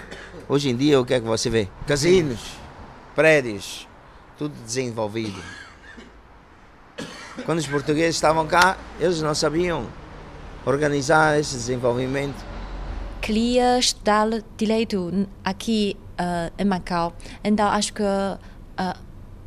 [0.49, 1.69] Hoje em dia, o que é que você vê?
[1.87, 2.58] Casinos,
[3.19, 3.89] prédios,
[4.39, 5.43] tudo desenvolvido.
[7.45, 9.89] Quando os portugueses estavam cá, eles não sabiam
[10.65, 12.37] organizar esse desenvolvimento.
[13.21, 18.39] Queria estudar direito aqui uh, em Macau, então acho que uh,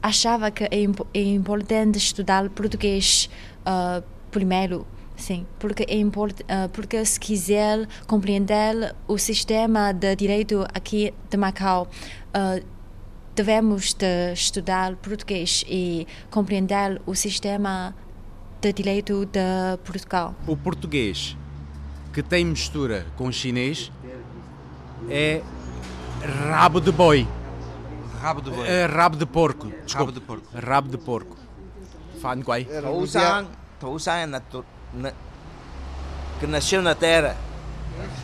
[0.03, 3.29] achava que é, é importante estudar português
[3.61, 4.85] uh, primeiro.
[5.15, 11.87] Sim, porque é porque se quiser compreender o sistema de direito aqui de Macau,
[12.35, 12.80] uh,
[13.35, 17.95] devemos de estudar português e compreender o sistema
[18.59, 20.35] de direito de Portugal.
[20.47, 21.35] O português
[22.13, 23.91] que tem mistura com o chinês
[25.09, 25.41] é
[26.49, 27.27] rabo de boi.
[28.21, 28.67] Rabo de boi.
[28.67, 29.67] Uh, rabo de porco.
[29.85, 29.97] Desculpa.
[29.97, 30.47] Rabo de porco.
[30.53, 31.37] Rabo de porco.
[32.21, 32.65] Fan guai.
[32.65, 33.47] Tousan,
[33.79, 34.63] Tousan é natu,
[34.93, 35.11] na,
[36.39, 37.35] que nasceu na terra.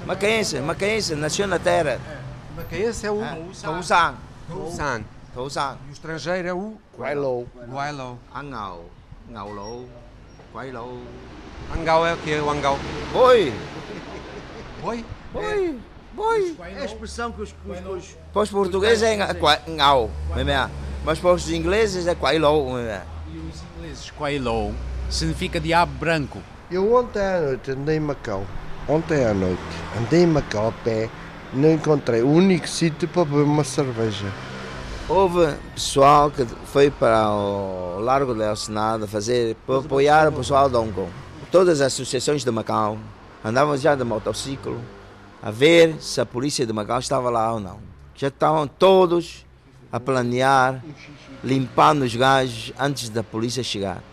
[0.06, 2.00] Macaense, Macaense, nasceu na terra.
[2.56, 3.20] Macaense é o
[3.63, 4.27] Tousan.
[4.48, 5.04] Tousan.
[5.34, 5.78] Tousan.
[5.88, 7.48] E o estrangeiro é o Guailou.
[7.70, 8.20] Guailou.
[8.34, 8.86] Angau.
[9.30, 9.88] Ngaulou.
[10.54, 11.00] Guailou.
[11.76, 12.36] Angau é o que?
[12.36, 12.78] O Angau?
[13.12, 13.54] Boi.
[14.82, 15.06] Boi?
[15.34, 15.80] Boi.
[16.14, 16.56] Boi.
[16.76, 19.16] É a expressão que os, os, os, para os portugueses é
[19.70, 20.10] ngau,
[21.06, 22.70] mas para os ingleses é quailou.
[22.80, 24.74] E os ingleses quailou
[25.10, 26.42] significa diabo branco.
[26.72, 28.46] Eu ontem à noite andei em Macau.
[28.90, 29.62] Ontem à noite
[29.98, 31.10] andei em Macau a pé.
[31.54, 34.28] Não encontrei o único sítio para beber uma cerveja.
[35.08, 40.76] Houve pessoal que foi para o Largo del Senado fazer, para apoiar o pessoal de
[40.76, 41.10] Hong Kong.
[41.50, 42.98] Todas as associações de Macau
[43.44, 44.82] andavam já de motociclo
[45.42, 47.80] a ver se a polícia de Macau estava lá ou não.
[48.16, 49.46] Já estavam todos
[49.90, 50.84] a planear,
[51.42, 54.04] limpando os gajos antes da polícia chegar.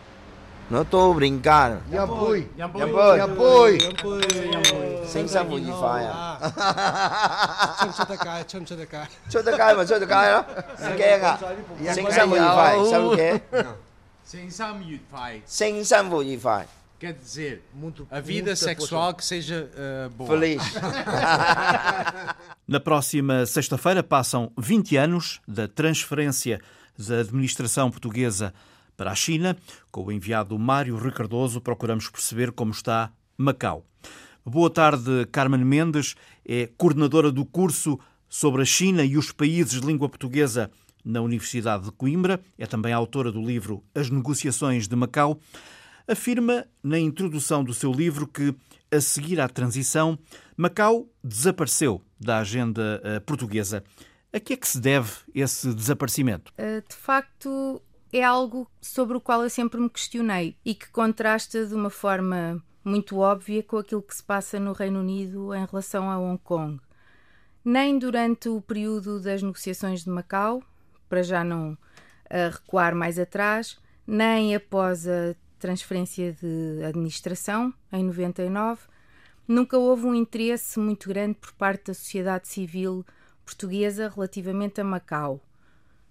[0.70, 1.83] Não estou a brincar.
[1.92, 2.49] Yampui.
[2.57, 3.79] Yampui.
[5.03, 5.08] Yampui.
[5.08, 6.39] Sem saber de faia.
[7.79, 8.43] 出唔出得街？
[8.47, 9.08] 出唔出得街？
[9.29, 10.45] 出得街咪出得街咯，
[10.79, 11.39] 唔惊啊！
[11.93, 13.41] 声生活愉快，sabe o quê?
[14.25, 15.41] Sem sam愉快。
[15.47, 16.67] 声生活愉快。
[16.99, 17.62] Quer dizer,
[18.12, 20.29] a vida sexual que seja uh, boa.
[20.32, 20.62] Feliz.
[22.67, 26.60] Na próxima sexta-feira passam 20 anos da transferência
[26.97, 28.53] da administração portuguesa
[28.97, 29.55] para a China.
[29.89, 33.86] Com o enviado Mário Ricardoso, procuramos perceber como está Macau.
[34.46, 39.87] Boa tarde, Carmen Mendes, é coordenadora do curso sobre a China e os países de
[39.87, 40.70] língua portuguesa
[41.02, 42.38] na Universidade de Coimbra.
[42.59, 45.40] É também autora do livro As Negociações de Macau
[46.07, 48.54] afirma na introdução do seu livro que,
[48.92, 50.18] a seguir à transição,
[50.54, 53.83] Macau desapareceu da agenda uh, portuguesa.
[54.30, 56.52] A que é que se deve esse desaparecimento?
[56.59, 57.80] Uh, de facto,
[58.12, 62.62] é algo sobre o qual eu sempre me questionei e que contrasta de uma forma
[62.85, 66.81] muito óbvia com aquilo que se passa no Reino Unido em relação a Hong Kong.
[67.64, 70.62] Nem durante o período das negociações de Macau,
[71.09, 71.79] para já não
[72.29, 78.83] a recuar mais atrás, nem após a transferência de administração, em 99.
[79.49, 83.05] Nunca houve um interesse muito grande por parte da sociedade civil
[83.44, 85.40] portuguesa relativamente a Macau.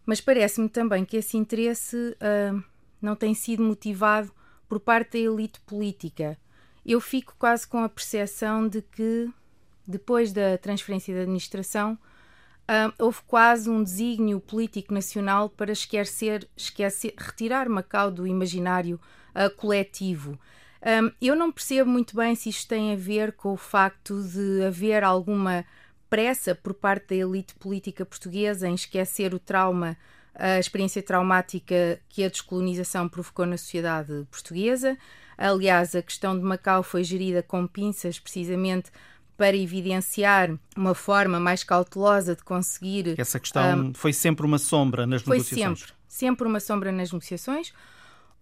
[0.05, 2.63] Mas parece-me também que esse interesse uh,
[3.01, 4.31] não tem sido motivado
[4.67, 6.37] por parte da elite política.
[6.85, 9.29] Eu fico quase com a percepção de que,
[9.87, 11.97] depois da transferência da administração,
[12.63, 18.99] uh, houve quase um desígnio político nacional para esquecer, esquecer retirar Macau do imaginário
[19.35, 20.37] uh, coletivo.
[20.85, 24.65] Um, eu não percebo muito bem se isto tem a ver com o facto de
[24.65, 25.65] haver alguma
[26.09, 29.97] pressa por parte da elite política portuguesa em esquecer o trauma,
[30.35, 34.97] a experiência traumática que a descolonização provocou na sociedade portuguesa.
[35.37, 38.91] Aliás, a questão de Macau foi gerida com pinças precisamente
[39.35, 43.15] para evidenciar uma forma mais cautelosa de conseguir.
[43.17, 45.79] Essa questão um, foi sempre uma sombra nas foi negociações.
[45.79, 47.73] Foi sempre, sempre uma sombra nas negociações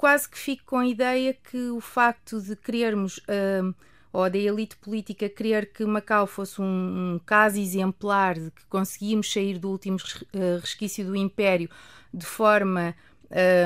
[0.01, 3.71] quase que fico com a ideia que o facto de querermos, uh,
[4.11, 9.31] ou da elite política querer que Macau fosse um, um caso exemplar de que conseguimos
[9.31, 11.69] sair do último uh, resquício do Império
[12.11, 12.95] de forma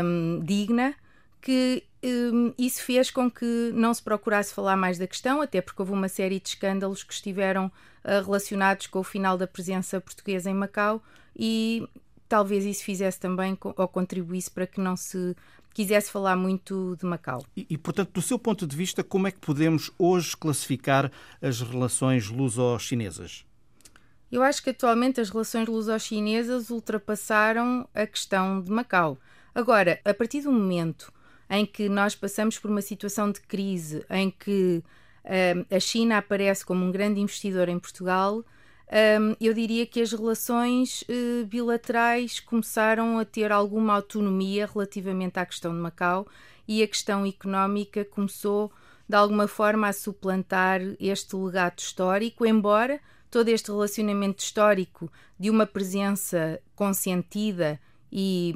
[0.03, 0.93] um, digna,
[1.41, 1.94] que um,
[2.57, 6.09] isso fez com que não se procurasse falar mais da questão, até porque houve uma
[6.09, 11.01] série de escândalos que estiveram uh, relacionados com o final da presença portuguesa em Macau
[11.35, 11.87] e
[12.27, 15.35] talvez isso fizesse também ou contribuísse para que não se
[15.73, 17.43] quisesse falar muito de Macau.
[17.55, 21.61] E, e, portanto, do seu ponto de vista, como é que podemos hoje classificar as
[21.61, 23.45] relações luso-chinesas?
[24.31, 29.17] Eu acho que atualmente as relações luso-chinesas ultrapassaram a questão de Macau.
[29.53, 31.13] Agora, a partir do momento
[31.49, 34.83] em que nós passamos por uma situação de crise, em que
[35.23, 38.43] uh, a China aparece como um grande investidor em Portugal,
[38.87, 45.45] um, eu diria que as relações uh, bilaterais começaram a ter alguma autonomia relativamente à
[45.45, 46.27] questão de Macau
[46.67, 48.71] e a questão económica começou
[49.07, 55.65] de alguma forma a suplantar este legado histórico, embora todo este relacionamento histórico de uma
[55.65, 57.79] presença consentida
[58.11, 58.55] e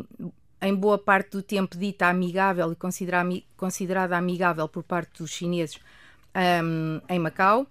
[0.62, 5.80] em boa parte do tempo dita amigável e considerada amigável por parte dos chineses
[6.64, 7.66] um, em Macau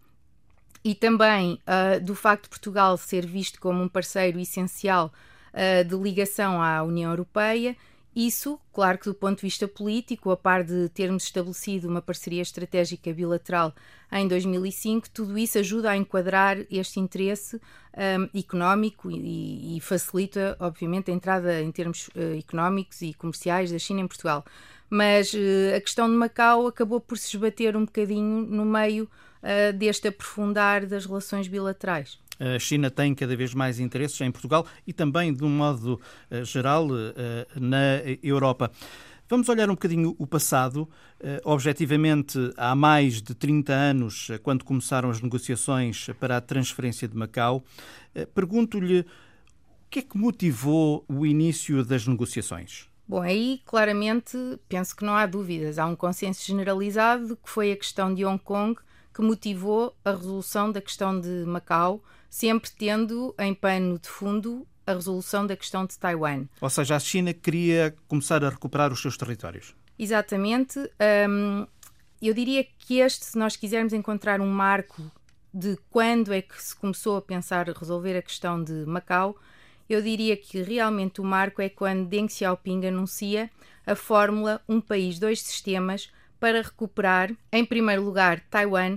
[0.84, 5.12] e também uh, do facto de Portugal ser visto como um parceiro essencial
[5.52, 7.76] uh, de ligação à União Europeia.
[8.18, 12.42] Isso, claro que do ponto de vista político, a par de termos estabelecido uma parceria
[12.42, 13.72] estratégica bilateral
[14.10, 17.60] em 2005, tudo isso ajuda a enquadrar este interesse
[17.96, 23.78] um, económico e, e, facilita, obviamente, a entrada em termos uh, económicos e comerciais da
[23.78, 24.44] China em Portugal.
[24.90, 29.08] Mas uh, a questão de Macau acabou por se esbater um bocadinho no meio
[29.42, 32.18] uh, deste aprofundar das relações bilaterais.
[32.38, 36.44] A China tem cada vez mais interesses em Portugal e também, de um modo uh,
[36.44, 36.88] geral, uh,
[37.56, 38.70] na Europa.
[39.28, 40.88] Vamos olhar um bocadinho o passado.
[41.44, 47.62] objetivamente, há mais de 30 anos, quando começaram as negociações para a transferência de Macau,
[48.34, 49.04] pergunto-lhe o
[49.90, 52.88] que é que motivou o início das negociações?
[53.06, 54.36] Bom, aí claramente
[54.68, 55.78] penso que não há dúvidas.
[55.78, 58.78] Há um consenso generalizado que foi a questão de Hong Kong
[59.18, 62.00] que motivou a resolução da questão de Macau,
[62.30, 66.44] sempre tendo em pano de fundo a resolução da questão de Taiwan.
[66.60, 69.74] Ou seja, a China queria começar a recuperar os seus territórios.
[69.98, 70.78] Exatamente.
[71.28, 71.66] Um,
[72.22, 75.02] eu diria que este, se nós quisermos encontrar um marco
[75.52, 79.36] de quando é que se começou a pensar resolver a questão de Macau,
[79.90, 83.50] eu diria que realmente o marco é quando Deng Xiaoping anuncia
[83.84, 88.96] a fórmula Um País, Dois Sistemas para recuperar, em primeiro lugar, Taiwan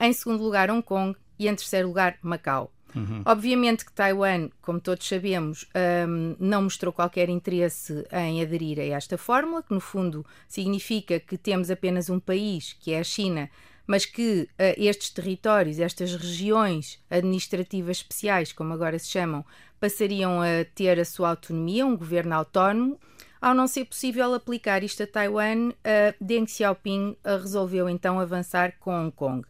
[0.00, 2.72] em segundo lugar Hong Kong e em terceiro lugar Macau.
[2.94, 3.22] Uhum.
[3.24, 5.66] Obviamente que Taiwan, como todos sabemos,
[6.08, 11.36] um, não mostrou qualquer interesse em aderir a esta fórmula, que no fundo significa que
[11.36, 13.50] temos apenas um país, que é a China,
[13.86, 19.44] mas que uh, estes territórios, estas regiões administrativas especiais, como agora se chamam,
[19.80, 22.98] passariam a ter a sua autonomia, um governo autónomo.
[23.40, 28.74] Ao não ser possível aplicar isto a Taiwan, uh, Deng Xiaoping uh, resolveu então avançar
[28.80, 29.46] com Hong Kong.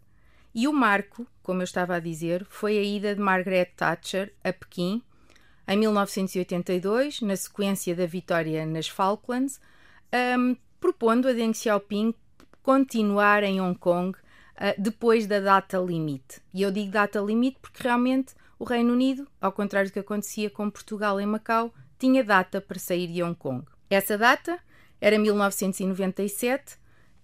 [0.55, 4.53] E o marco, como eu estava a dizer, foi a ida de Margaret Thatcher a
[4.53, 5.03] Pequim
[5.67, 9.61] em 1982, na sequência da vitória nas Falklands,
[10.39, 12.15] um, propondo a Deng Xiaoping
[12.63, 16.41] continuar em Hong Kong uh, depois da data limite.
[16.55, 20.49] E eu digo data limite porque realmente o Reino Unido, ao contrário do que acontecia
[20.49, 23.65] com Portugal em Macau, tinha data para sair de Hong Kong.
[23.91, 24.59] Essa data
[25.01, 26.79] era 1997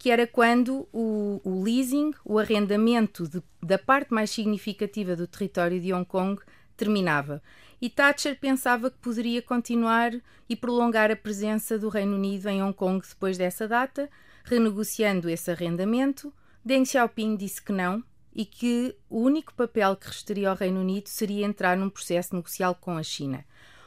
[0.05, 5.81] que era quando o, o leasing, o arrendamento de, da parte mais significativa do território
[5.81, 6.43] de Hong Kong
[6.77, 7.43] terminava.
[7.81, 10.13] e Thatcher pensava que poderia continuar
[10.47, 14.11] e prolongar a presença do Reino Unido em Hong Kong depois dessa data,
[14.45, 16.31] renegociando esse arrendamento.
[16.63, 21.09] Deng Xiaoping disse que não e que o único papel que restaria ao Reino Unido
[21.09, 23.43] seria entrar num processo negocial com a China.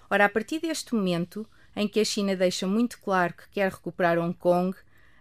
[0.09, 4.17] Ora, a partir deste momento, em que a China deixa muito claro que quer recuperar
[4.17, 4.75] Hong Kong,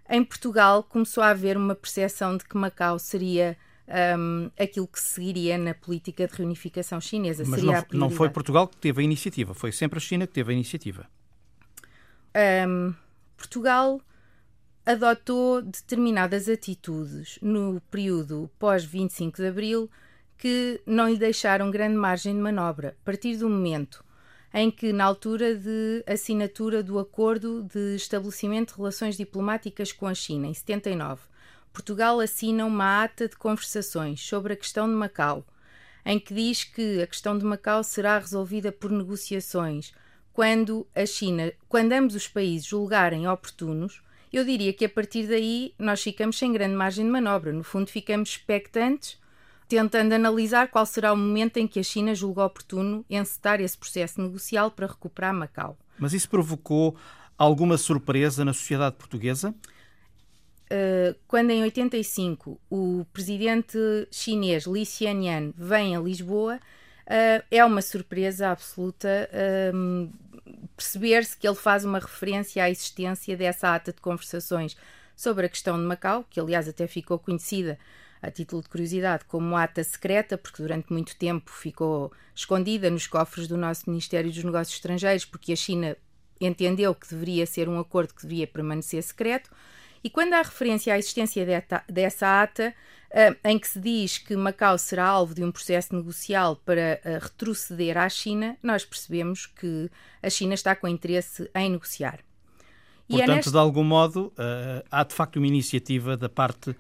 [0.09, 3.57] em Portugal começou a haver uma percepção de que Macau seria
[4.19, 7.45] um, aquilo que seguiria na política de reunificação chinesa.
[7.47, 10.53] Mas não, não, foi Portugal que teve a iniciativa, foi sempre a China que teve
[10.53, 11.07] a iniciativa.
[12.69, 12.95] Um,
[13.37, 14.01] Portugal
[14.85, 19.91] adotou determinadas atitudes no período pós-25 de Abril
[20.39, 22.97] que não lhe deixaram grande margem de manobra.
[23.03, 24.05] A partir do momento
[24.59, 30.15] em que, na altura de assinatura do Acordo de Estabelecimento de Relações Diplomáticas com a
[30.15, 31.21] China, em 79,
[31.75, 35.45] Portugal assina uma ata de conversações sobre a questão de Macau,
[36.07, 39.93] em que diz que a questão de Macau será resolvida por negociações
[40.33, 44.03] quando a China, quando ambos os países julgarem oportunos.
[44.33, 47.53] Eu diria que a partir daí nós ficamos sem grande margem de manobra.
[47.53, 49.19] No fundo, ficamos expectantes
[49.69, 54.21] tentando analisar qual será o momento em que a China julga oportuno encetar esse processo
[54.21, 55.77] negocial para recuperar Macau.
[55.99, 56.97] Mas isso provocou
[57.37, 59.55] alguma surpresa na sociedade portuguesa?
[60.67, 63.79] Uh, quando em 85 o presidente
[64.11, 70.13] chinês Li Xianyan vem a Lisboa, uh, é uma surpresa absoluta uh,
[70.77, 74.77] perceber-se que ele faz uma referência à existência dessa ata de conversações
[75.15, 77.79] sobre a questão de Macau, que aliás até ficou conhecida
[78.27, 83.47] a título de curiosidade, como ata secreta, porque durante muito tempo ficou escondida nos cofres
[83.47, 85.97] do nosso Ministério dos Negócios Estrangeiros, porque a China
[86.41, 89.51] entendeu que deveria ser um acordo que devia permanecer secreto.
[90.03, 92.75] E quando há referência à existência dessa ata,
[93.11, 97.23] uh, em que se diz que Macau será alvo de um processo negocial para uh,
[97.23, 99.91] retroceder à China, nós percebemos que
[100.23, 102.21] a China está com interesse em negociar.
[103.09, 103.51] Portanto, é neste...
[103.51, 106.75] de algum modo, uh, há de facto uma iniciativa da parte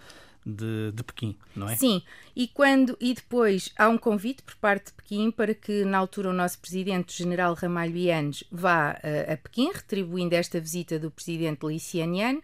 [0.47, 1.74] de, de, Pequim, não é?
[1.74, 2.01] Sim,
[2.36, 6.30] e quando e depois há um convite por parte de Pequim para que na altura
[6.30, 11.11] o nosso presidente, o general Ramalho Yanes, vá uh, a Pequim, retribuindo esta visita do
[11.11, 12.40] presidente Li Xianyan,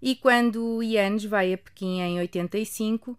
[0.00, 3.18] e quando o Yanes vai a Pequim em 85,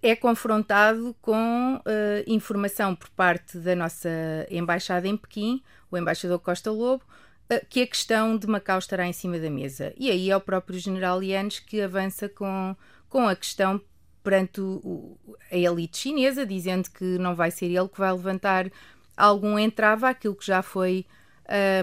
[0.00, 1.82] é confrontado com uh,
[2.26, 4.08] informação por parte da nossa
[4.48, 5.60] embaixada em Pequim,
[5.90, 7.04] o embaixador Costa Lobo,
[7.52, 9.92] uh, que a questão de Macau estará em cima da mesa.
[9.98, 12.76] E aí é o próprio general Yanes que avança com
[13.12, 13.78] com a questão
[14.24, 15.18] perante o,
[15.50, 18.72] a elite chinesa, dizendo que não vai ser ele que vai levantar
[19.14, 21.04] algum entrave àquilo que já foi,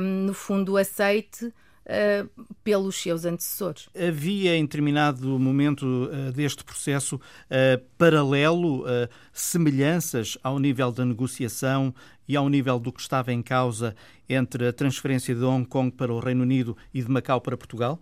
[0.02, 1.54] um, no fundo, aceite
[1.90, 2.30] Uh,
[2.64, 3.90] pelos seus antecessores.
[3.96, 8.86] Havia em determinado momento uh, deste processo uh, paralelo,
[9.34, 11.92] semelhanças ao nível da negociação
[12.28, 13.96] e ao nível do que estava em causa
[14.30, 18.00] entre a transferência de Hong Kong para o Reino Unido e de Macau para Portugal?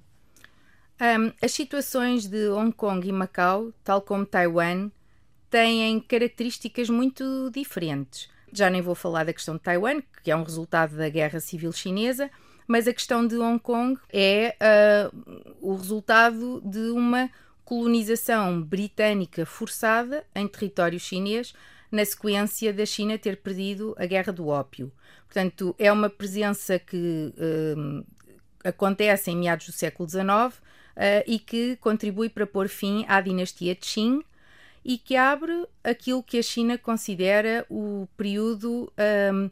[0.99, 4.89] Um, as situações de Hong Kong e Macau, tal como Taiwan,
[5.49, 8.27] têm características muito diferentes.
[8.51, 11.71] Já nem vou falar da questão de Taiwan, que é um resultado da guerra civil
[11.71, 12.31] chinesa,
[12.67, 14.55] mas a questão de Hong Kong é
[15.13, 17.29] uh, o resultado de uma
[17.63, 21.53] colonização britânica forçada em território chinês
[21.91, 24.91] na sequência da China ter perdido a guerra do ópio.
[25.25, 28.05] Portanto, é uma presença que uh,
[28.63, 30.59] acontece em meados do século XIX
[31.25, 34.23] e que contribui para pôr fim à dinastia Qing
[34.83, 38.91] e que abre aquilo que a China considera o período.
[39.33, 39.49] Um,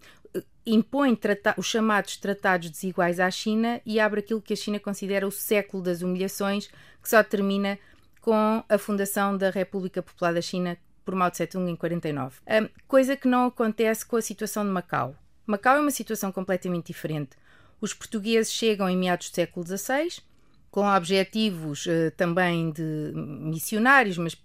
[0.66, 1.18] impõe
[1.58, 5.84] os chamados tratados desiguais à China e abre aquilo que a China considera o século
[5.84, 6.68] das humilhações,
[7.02, 7.78] que só termina
[8.20, 12.40] com a fundação da República Popular da China por Mao Tse-tung em 49.
[12.48, 15.16] Um, coisa que não acontece com a situação de Macau.
[15.46, 17.38] Macau é uma situação completamente diferente.
[17.80, 20.24] Os portugueses chegam em meados do século XVI,
[20.76, 24.36] com objetivos uh, também de missionários, mas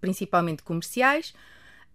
[0.00, 1.34] principalmente comerciais.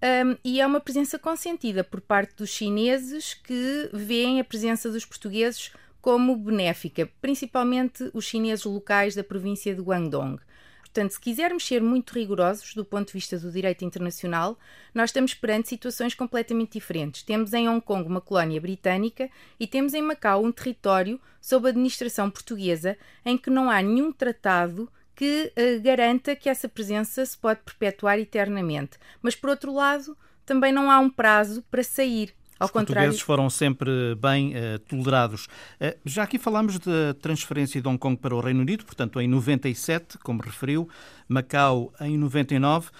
[0.03, 5.03] Um, e é uma presença consentida por parte dos chineses que veem a presença dos
[5.03, 10.39] portugueses como benéfica, principalmente os chineses locais da província de Guangdong.
[10.93, 14.59] Portanto, se quisermos ser muito rigorosos do ponto de vista do direito internacional,
[14.93, 17.23] nós estamos perante situações completamente diferentes.
[17.23, 22.29] Temos em Hong Kong uma colónia britânica e temos em Macau um território sob administração
[22.29, 27.61] portuguesa em que não há nenhum tratado que uh, garanta que essa presença se pode
[27.61, 28.97] perpetuar eternamente.
[29.21, 32.33] Mas, por outro lado, também não há um prazo para sair.
[32.61, 35.47] Ao Os portugueses foram sempre bem uh, tolerados.
[35.81, 39.27] Uh, já aqui falámos da transferência de Hong Kong para o Reino Unido, portanto em
[39.27, 40.87] 97, como referiu,
[41.27, 42.91] Macau em 99, uh,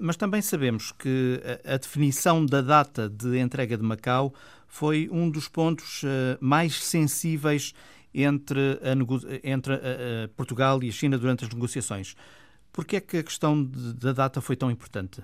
[0.00, 4.34] mas também sabemos que a, a, definição da data de entrega de Macau
[4.68, 6.02] foi um dos pontos
[6.38, 7.72] mais sensíveis
[8.14, 12.14] entre, a, entre a, Portugal e a China durante as negociações.
[12.70, 15.22] Por que é que a questão de, da data foi tão importante?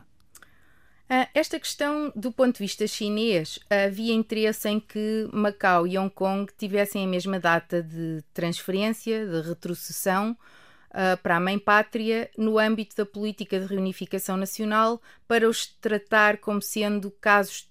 [1.09, 6.13] Ah, esta questão, do ponto de vista chinês, havia interesse em que Macau e Hong
[6.13, 10.37] Kong tivessem a mesma data de transferência, de retrocessão
[10.91, 16.39] uh, para a mãe pátria, no âmbito da política de reunificação nacional, para os tratar
[16.39, 17.71] como sendo casos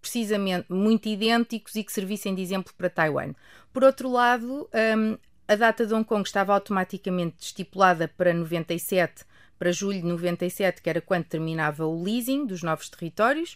[0.00, 3.34] precisamente muito idênticos e que servissem de exemplo para Taiwan.
[3.74, 9.24] Por outro lado, um, a data de Hong Kong estava automaticamente estipulada para 97
[9.64, 13.54] para julho de 97, que era quando terminava o leasing dos novos territórios,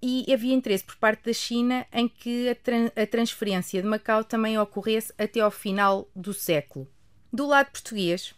[0.00, 4.22] e havia interesse por parte da China em que a, tra a transferência de Macau
[4.22, 6.86] também ocorresse até ao final do século.
[7.32, 8.32] Do lado português,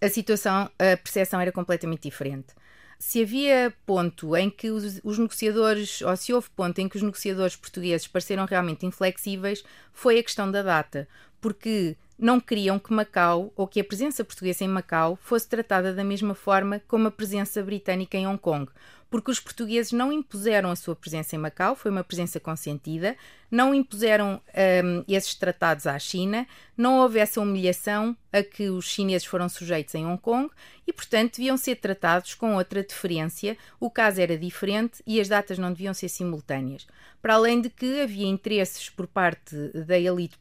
[0.00, 2.54] a situação, a percepção era completamente diferente.
[2.98, 7.02] Se havia ponto em que os, os, negociadores, ou se houve ponto em que os
[7.02, 11.06] negociadores portugueses pareceram realmente inflexíveis, foi a questão da data,
[11.38, 16.02] porque não queriam que Macau, ou que a presença portuguesa em Macau, fosse tratada da
[16.02, 18.68] mesma forma como a presença britânica em Hong Kong,
[19.10, 23.16] porque os portugueses não impuseram a sua presença em Macau, foi uma presença consentida,
[23.50, 24.40] não impuseram
[24.84, 26.46] um, esses tratados à China,
[26.76, 30.50] não houve essa humilhação a que os chineses foram sujeitos em Hong Kong
[30.86, 33.56] e, portanto, deviam ser tratados com outra deferência.
[33.80, 36.86] O caso era diferente e as datas não deviam ser simultâneas.
[37.22, 39.56] Para além de que havia interesses por parte
[39.86, 40.38] da elite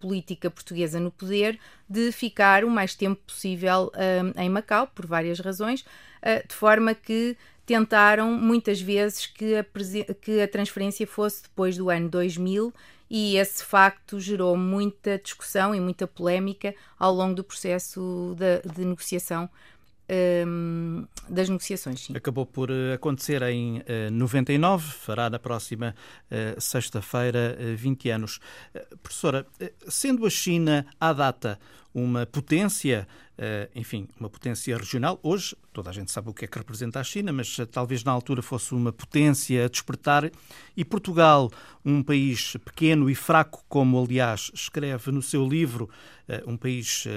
[0.00, 1.58] política portuguesa no poder
[1.88, 6.94] de ficar o mais tempo possível uh, em Macau, por várias razões, uh, de forma
[6.94, 9.64] que tentaram muitas vezes que a,
[10.14, 12.72] que a transferência fosse depois do ano 2000
[13.10, 18.84] e esse facto gerou muita discussão e muita polémica ao longo do processo de, de
[18.84, 19.48] negociação
[20.08, 22.00] um, das negociações.
[22.00, 22.16] Sim.
[22.16, 25.94] Acabou por eh, acontecer em uh, eh, 99, fará na próxima
[26.30, 28.40] uh, sexta-feira uh, 20 anos.
[29.02, 29.46] professora,
[29.88, 31.58] sendo a China à data
[31.96, 35.18] uma potência, eh, enfim, uma potência regional.
[35.22, 38.04] Hoje, toda a gente sabe o que é que representa a China, mas eh, talvez
[38.04, 40.30] na altura fosse uma potência a despertar.
[40.76, 41.50] E Portugal,
[41.82, 45.88] um país pequeno e fraco, como aliás escreve no seu livro,
[46.28, 47.08] eh, um país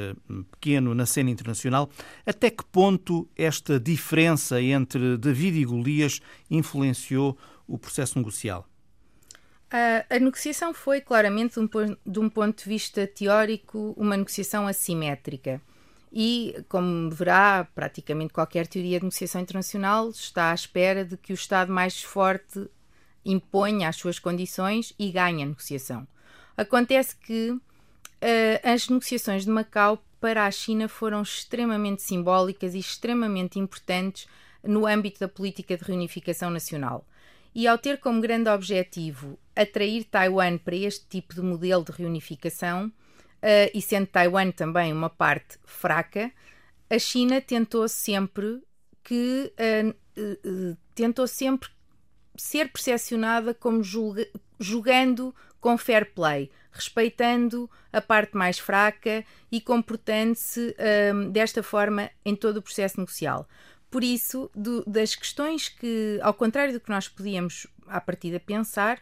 [0.50, 1.90] pequeno na cena internacional,
[2.26, 8.66] até que ponto esta diferença entre David e Golias influenciou o processo negocial?
[9.72, 15.62] A, negociação foi claramente, de um, de um, ponto de vista teórico, uma negociação assimétrica.
[16.12, 21.36] E, como verá, praticamente qualquer teoria de negociação internacional está à espera de que o
[21.36, 22.68] Estado mais forte
[23.24, 26.08] imponha as suas condições e ganhe a negociação.
[26.58, 27.62] Acontece que uh,
[28.64, 34.28] as negociações de Macau para a China foram extremamente simbólicas e extremamente importantes
[34.64, 37.06] no âmbito da política de reunificação nacional
[37.54, 42.88] e ao ter como grande objetivo atrair Taiwan para este tipo de modelo de reunificação,
[42.88, 46.32] uh, e sendo Taiwan também uma parte fraca,
[46.90, 48.64] a China tentou sempre
[49.04, 51.70] que uh, uh, tentou sempre
[52.38, 54.26] ser percepcionada como julga,
[54.58, 60.74] julgando com fair play, respeitando a parte mais fraca e comportando-se
[61.34, 63.46] desta forma em todo o processo negocial.
[63.92, 69.02] Por isso, do, das questões que, ao contrário do que nós podíamos à partida pensar,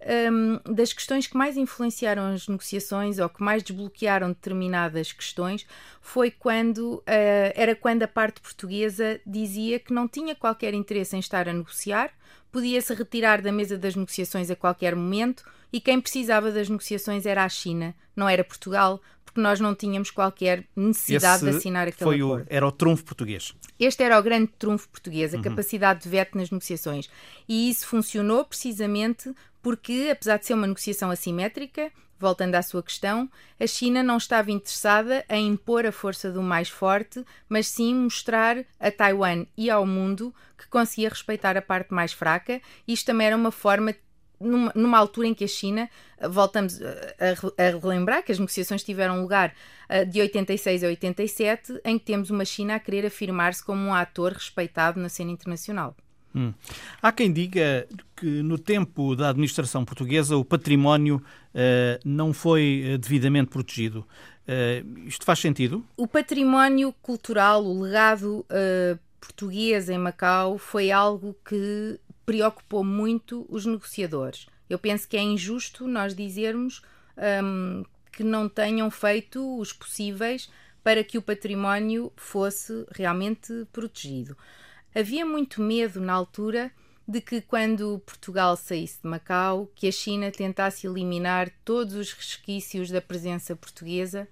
[0.00, 5.66] um, das questões que mais influenciaram as negociações ou que mais desbloquearam determinadas questões
[6.00, 7.04] foi quando uh,
[7.54, 12.10] era quando a parte portuguesa dizia que não tinha qualquer interesse em estar a negociar,
[12.52, 17.26] podia se retirar da mesa das negociações a qualquer momento e quem precisava das negociações
[17.26, 21.86] era a China, não era Portugal, porque nós não tínhamos qualquer necessidade Esse de assinar
[21.86, 22.44] aquele foi acordo.
[22.44, 23.54] O, era o trunfo português.
[23.78, 25.42] Este era o grande trunfo português, a uhum.
[25.42, 27.10] capacidade de veto nas negociações.
[27.46, 29.32] E isso funcionou precisamente
[29.68, 34.50] porque, apesar de ser uma negociação assimétrica, voltando à sua questão, a China não estava
[34.50, 39.84] interessada em impor a força do mais forte, mas sim mostrar a Taiwan e ao
[39.84, 42.62] mundo que conseguia respeitar a parte mais fraca.
[42.86, 43.94] Isto também era uma forma
[44.40, 45.90] numa, numa, altura em que a China,
[46.30, 49.54] voltamos a, a, relembrar que as negociações tiveram lugar
[49.90, 53.92] uh, de 86 a 87, em que temos uma China a querer afirmar-se como um
[53.92, 55.94] ator respeitado na cena internacional.
[56.34, 56.52] Hum.
[57.00, 62.98] Há quem diga que no tempo da administração portuguesa o património uh, não foi eh,
[62.98, 64.06] devidamente protegido.
[64.46, 65.84] Uh, isto faz sentido?
[65.96, 68.44] O património cultural, o legado
[69.20, 74.46] português em Macau foi algo que preocupou muito os negociadores.
[74.68, 76.82] Eu penso que é injusto nós dizermos
[77.42, 80.50] um, que não tenham feito os possíveis
[80.82, 84.36] para que o património fosse realmente protegido.
[84.94, 86.70] Havia muito medo na altura
[87.06, 92.90] de que quando Portugal saísse de Macau, que a China tentasse eliminar todos os resquícios
[92.90, 94.28] da presença portuguesa,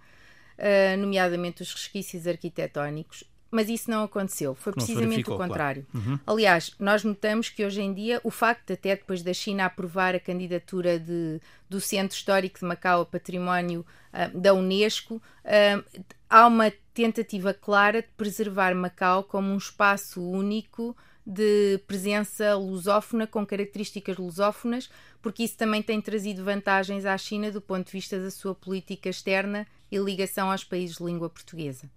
[0.58, 3.24] uh, nomeadamente os resquícios arquitetónicos.
[3.50, 5.86] Mas isso não aconteceu, foi precisamente o contrário.
[5.90, 6.06] Claro.
[6.10, 6.18] Uhum.
[6.26, 10.20] Aliás, nós notamos que hoje em dia o facto, até depois da China aprovar a
[10.20, 11.40] candidatura de,
[11.70, 18.02] do Centro Histórico de Macau a património uh, da Unesco, uh, há uma tentativa clara
[18.02, 20.96] de preservar Macau como um espaço único
[21.26, 24.88] de presença lusófona com características lusófonas,
[25.20, 29.08] porque isso também tem trazido vantagens à China do ponto de vista da sua política
[29.08, 31.90] externa e ligação aos países de língua portuguesa.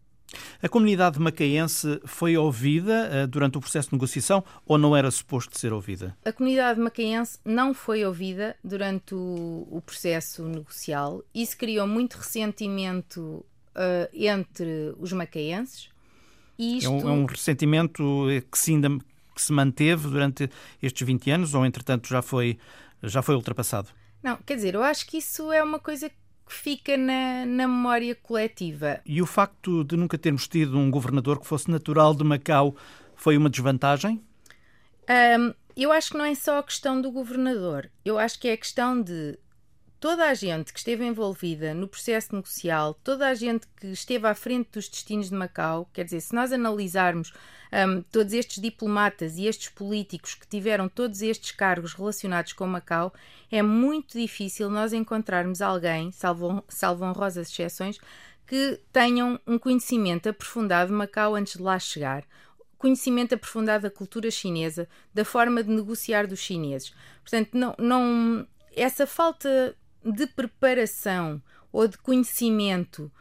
[0.62, 5.58] A comunidade macaense foi ouvida uh, durante o processo de negociação ou não era suposto
[5.58, 6.16] ser ouvida?
[6.24, 11.24] A comunidade macaense não foi ouvida durante o, o processo negocial.
[11.34, 13.44] Isso criou muito ressentimento
[13.80, 15.90] uh, entre os macaenses.
[16.58, 16.88] Isto...
[16.88, 18.04] É, um, é um ressentimento
[18.52, 18.90] que se ainda
[19.40, 20.50] que se manteve durante
[20.84, 22.60] estes 20 anos ou, entretanto, já foi,
[23.02, 23.88] já foi ultrapassado?
[24.22, 28.14] Não, quer dizer, eu acho que isso é uma coisa que fica na, na memória
[28.16, 29.00] coletiva.
[29.06, 32.76] E o facto de nunca termos tido um governador que fosse natural de Macau
[33.16, 34.22] foi uma desvantagem?
[35.10, 37.90] Um, eu acho que não é só a questão do governador.
[38.04, 39.40] Eu acho que é a questão de
[40.00, 44.34] toda a gente que esteve envolvida no processo negocial, toda a gente que esteve à
[44.34, 47.34] frente dos destinos de Macau, quer dizer, se nós analisarmos
[47.72, 53.14] um, todos estes diplomatas e estes políticos que tiveram todos estes cargos relacionados com Macau,
[53.52, 58.00] é muito difícil nós encontrarmos alguém, salvo, salvo honrosas exceções,
[58.48, 62.26] que tenham um conhecimento aprofundado de Macau antes de lá chegar
[62.80, 66.94] conhecimento aprofundado da cultura chinesa, da forma de negociar dos chineses.
[67.22, 71.42] Portanto, não, não, essa falta de preparação
[71.72, 73.12] ou de conhecimento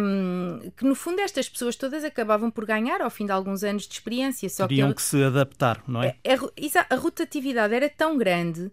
[0.00, 3.86] um, que no fundo estas pessoas todas acabavam por ganhar ao fim de alguns anos
[3.86, 4.48] de experiência.
[4.48, 6.16] Só Teriam que, que se adaptar, não é?
[6.26, 8.70] A, a, a rotatividade era tão grande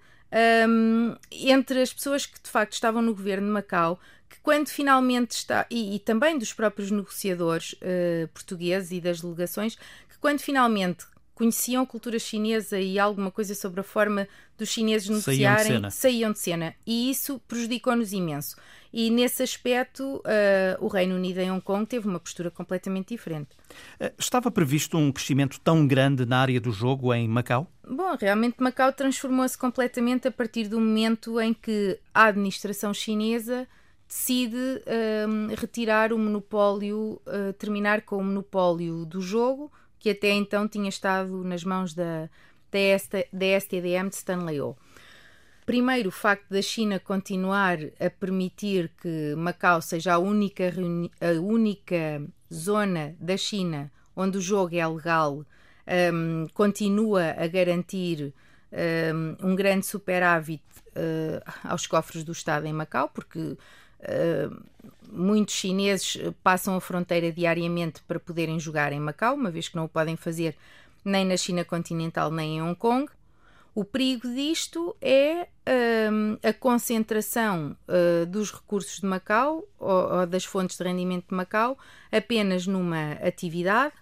[0.68, 5.32] um, entre as pessoas que de facto estavam no governo de Macau que quando finalmente
[5.32, 11.06] está, e, e também dos próprios negociadores uh, portugueses e das delegações, que quando finalmente
[11.38, 14.28] conheciam a cultura chinesa e alguma coisa sobre a forma
[14.58, 15.92] dos chineses negociarem, saíam de cena.
[15.92, 16.76] Saíam de cena.
[16.84, 18.56] E isso prejudicou-nos imenso.
[18.92, 23.50] E nesse aspecto, uh, o Reino Unido em Hong Kong teve uma postura completamente diferente.
[24.00, 27.68] Eh, estava previsto um crescimento tão grande na área do jogo em Macau?
[27.88, 33.68] Bom, realmente Macau transformou-se completamente a partir do momento em que a administração chinesa
[34.08, 39.72] decide uh, retirar o monopólio, uh, terminar com o monopólio do jogo,
[40.08, 42.30] que até então tinha estado nas mãos da,
[42.72, 44.78] da, da STDM de Stanley O.
[45.66, 50.74] Primeiro, o facto da China continuar a permitir que Macau seja a única,
[51.20, 55.46] a única zona da China onde o jogo é legal,
[56.14, 58.34] um, continua a garantir
[59.42, 60.64] um, um grande superávit
[60.96, 63.58] uh, aos cofres do Estado em Macau, porque
[65.12, 69.86] muitos chineses passam a fronteira diariamente para poderem jogar em Macau, uma vez que não
[69.86, 70.56] o podem fazer
[71.04, 73.10] nem na China continental nem em Hong Kong.
[73.74, 75.48] O perigo disto é
[76.12, 81.36] um, a concentração uh, dos recursos de Macau ou, ou, das fontes de rendimento de
[81.36, 81.78] Macau
[82.12, 83.94] apenas numa atividade.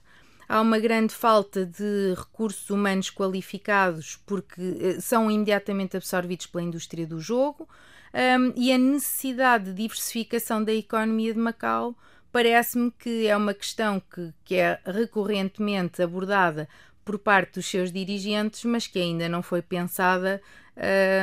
[0.48, 7.06] Há uma grande falta de recursos humanos qualificados porque uh, são imediatamente absorvidos pela indústria
[7.06, 7.68] do jogo
[8.16, 11.94] um, e a necessidade de diversificação da economia de Macau
[12.32, 16.68] parece-me que é uma questão que, que é recorrentemente abordada
[17.04, 20.42] por parte dos seus dirigentes, mas que ainda não foi pensada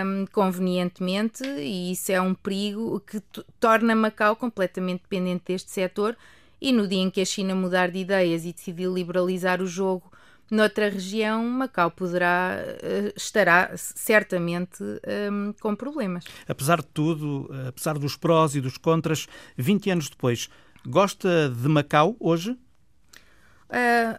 [0.04, 3.20] um, convenientemente, e isso é um perigo que
[3.58, 6.16] torna Macau completamente dependente deste setor.
[6.60, 10.12] E no dia em que a China mudar de ideias e decidir liberalizar o jogo
[10.54, 16.24] noutra região, Macau poderá, uh, estará certamente um, com problemas.
[16.46, 19.26] Apesar de tudo, apesar dos prós e dos contras,
[19.56, 20.48] 20 anos depois,
[20.86, 22.50] gosta de Macau hoje?
[23.72, 24.18] Uh,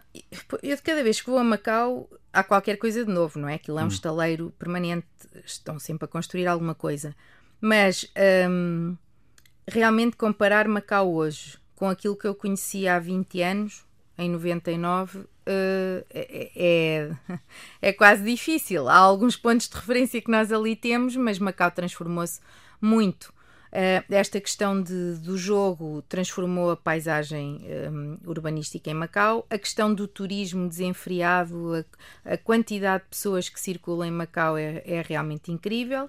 [0.62, 3.54] eu de cada vez que vou a Macau há qualquer coisa de novo, não é?
[3.54, 3.88] Aquilo é um hum.
[3.88, 5.06] estaleiro permanente,
[5.44, 7.14] estão sempre a construir alguma coisa.
[7.60, 8.10] Mas
[8.50, 8.96] um,
[9.66, 13.84] realmente comparar Macau hoje com aquilo que eu conhecia há 20 anos,
[14.18, 17.38] em 99, uh, é, é,
[17.88, 18.88] é quase difícil.
[18.88, 22.40] Há alguns pontos de referência que nós ali temos, mas Macau transformou-se
[22.80, 23.32] muito.
[23.74, 29.44] Uh, esta questão de, do jogo transformou a paisagem um, urbanística em Macau.
[29.50, 31.84] A questão do turismo desenfreado,
[32.24, 36.08] a, a, quantidade de pessoas que circulam em Macau é, é realmente incrível,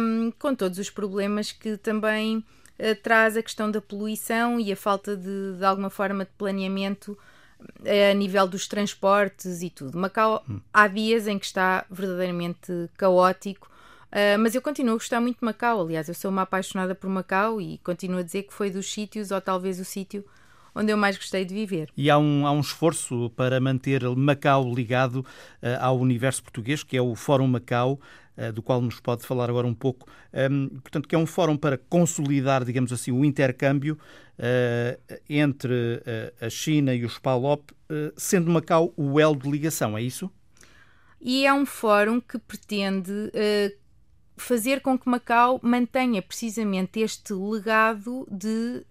[0.00, 4.76] um, com todos os problemas que também uh, traz a questão da poluição e a
[4.76, 7.18] falta de, de alguma forma de planeamento
[8.10, 9.98] a nível dos transportes e tudo.
[9.98, 10.60] Macau hum.
[10.72, 13.68] há dias em que está verdadeiramente caótico
[14.08, 15.82] Uh, mas eu continuo a gostar muito de Macau.
[15.82, 19.30] Aliás, eu sou uma apaixonada por Macau e continuo a dizer que foi dos sítios,
[19.30, 20.24] ou talvez o sítio
[20.74, 21.90] onde eu mais gostei de viver.
[21.96, 25.26] E há um, há um esforço para manter Macau ligado uh,
[25.80, 28.00] ao universo português, que é o Fórum Macau,
[28.54, 30.08] do qual nos pode falar agora um pouco.
[30.50, 33.98] Um, portanto, que é um fórum para consolidar, digamos assim, o intercâmbio
[34.38, 36.02] uh, entre
[36.40, 37.70] a China e os PALOP,
[38.16, 40.30] sendo Macau o elo de ligação, é isso?
[41.20, 43.32] E é um fórum que pretende
[44.36, 48.84] fazer com que Macau mantenha precisamente este legado de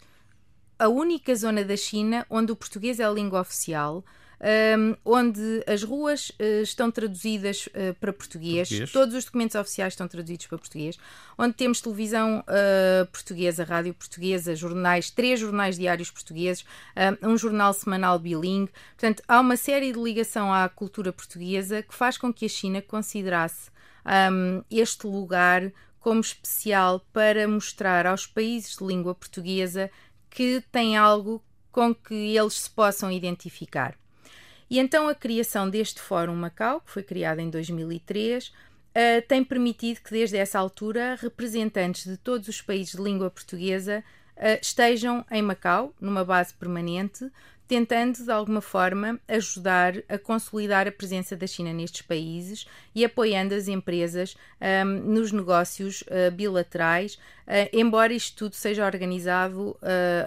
[0.78, 4.04] a única zona da China onde o português é a língua oficial.
[4.40, 9.94] Um, onde as ruas uh, estão traduzidas uh, para português, português, todos os documentos oficiais
[9.94, 10.96] estão traduzidos para português,
[11.40, 16.64] onde temos televisão uh, portuguesa, rádio portuguesa, jornais, três jornais diários portugueses,
[17.24, 18.72] um jornal semanal bilingue.
[18.96, 22.82] Portanto, há uma série de ligação à cultura portuguesa que faz com que a China
[22.82, 23.72] considerasse
[24.32, 29.90] um, este lugar como especial para mostrar aos países de língua portuguesa
[30.30, 33.98] que tem algo com que eles se possam identificar.
[34.70, 38.51] E então a criação deste Fórum Macau, que foi criado em 2003, uh,
[39.28, 44.03] tem permitido que desde essa altura representantes de todos os países de língua portuguesa
[44.36, 47.32] uh, estejam em Macau, numa base permanente,
[47.65, 52.65] tentando de alguma forma ajudar a consolidar a presença da China nestes países
[52.95, 54.38] e apoiando as empresas
[54.86, 57.20] um, nos negócios uh, bilaterais,
[57.74, 59.78] embora isto tudo seja organizado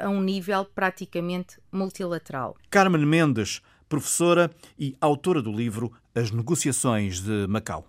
[0.03, 2.57] a um nível praticamente multilateral.
[2.71, 3.61] Carmen Mendes,
[3.91, 7.85] professora e autora do livro As Negociações de Macau.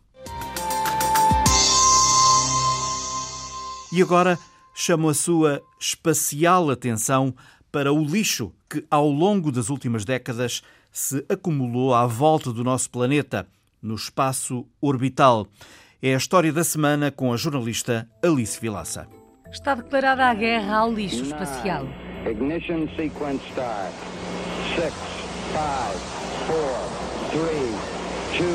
[3.94, 4.38] E agora
[4.74, 7.34] chamo a sua espacial atenção
[7.72, 12.90] para o lixo que, ao longo das últimas décadas, se acumulou à volta do nosso
[12.90, 13.48] planeta,
[13.82, 15.48] no espaço orbital.
[16.02, 19.08] É a história da semana com a jornalista Alice Vilaça.
[19.52, 21.86] Está declarada a guerra ao lixo espacial.
[22.26, 23.94] Ignition sequence start.
[24.76, 25.11] 6,
[25.52, 25.58] 5,
[26.48, 26.56] 4,
[27.32, 27.44] 3,
[28.40, 28.48] 2,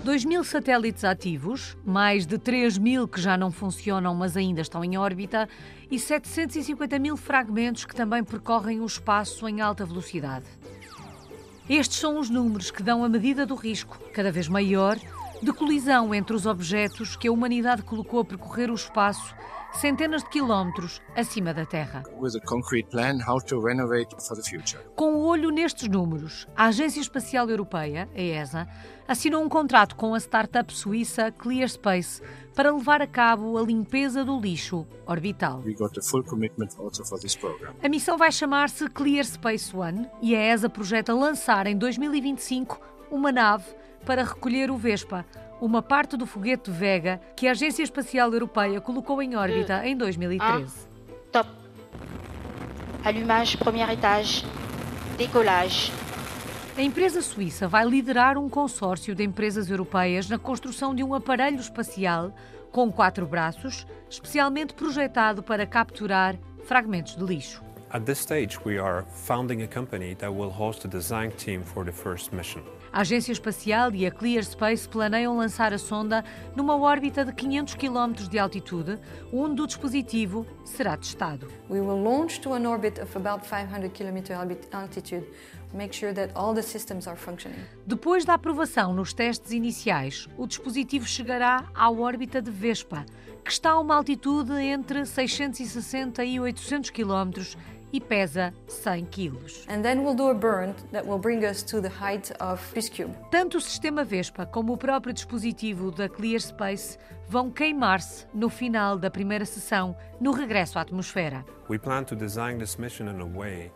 [0.00, 0.04] 1.
[0.04, 4.82] 2 mil satélites ativos, mais de 3 mil que já não funcionam, mas ainda estão
[4.82, 5.46] em órbita,
[5.90, 10.46] e 750 mil fragmentos que também percorrem o espaço em alta velocidade.
[11.68, 14.98] Estes são os números que dão a medida do risco, cada vez maior,
[15.42, 19.34] de colisão entre os objetos que a humanidade colocou a percorrer o espaço
[19.74, 22.02] centenas de quilómetros acima da Terra.
[24.94, 28.68] Com o olho nestes números, a Agência Espacial Europeia, a ESA,
[29.06, 32.22] assinou um contrato com a startup suíça ClearSpace
[32.54, 35.62] para levar a cabo a limpeza do lixo orbital.
[37.82, 43.64] A missão vai chamar-se ClearSpace One e a ESA projeta lançar em 2025 uma nave
[44.04, 45.24] para recolher o Vespa,
[45.60, 50.40] uma parte do foguete Vega que a Agência Espacial Europeia colocou em órbita em 2013.
[50.40, 51.50] Ah, top.
[53.04, 54.44] Allumage, premier étage.
[55.16, 55.92] Décollage.
[56.76, 61.60] A empresa suíça vai liderar um consórcio de empresas europeias na construção de um aparelho
[61.60, 62.34] espacial
[62.72, 67.62] com quatro braços, especialmente projetado para capturar fragmentos de lixo.
[67.90, 71.84] At this stage, we are founding a company that will host the design team for
[71.84, 72.64] the first mission.
[72.94, 76.24] A Agência Espacial e a ClearSpace planeiam lançar a sonda
[76.54, 79.00] numa órbita de 500 km de altitude,
[79.32, 81.48] onde o dispositivo será testado.
[81.68, 84.32] We will launch to an orbit of about 500 km
[84.70, 85.26] altitude.
[85.72, 87.58] Make sure that all the systems are functioning.
[87.84, 93.04] Depois da aprovação nos testes iniciais, o dispositivo chegará à órbita de Vespa,
[93.44, 97.56] que está a uma altitude entre 660 e 800 km
[97.94, 99.64] e pesa 100 quilos.
[103.30, 109.08] Tanto o sistema Vespa como o próprio dispositivo da ClearSpace vão queimar-se no final da
[109.08, 111.44] primeira sessão, no regresso à atmosfera.
[111.70, 113.70] We plan to design this mission in a way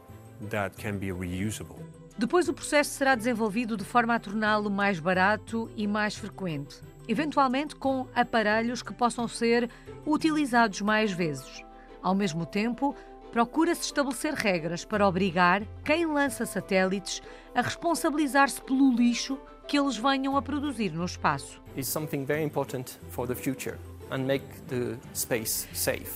[0.51, 1.79] that can be reusable.
[2.19, 7.77] Depois o processo será desenvolvido de forma a torná-lo mais barato e mais frequente, eventualmente
[7.77, 9.71] com aparelhos que possam ser
[10.05, 11.63] utilizados mais vezes.
[12.03, 12.97] Ao mesmo tempo,
[13.33, 17.23] procura-se estabelecer regras para obrigar quem lança satélites
[17.55, 21.61] a responsabilizar-se pelo lixo que eles venham a produzir no espaço.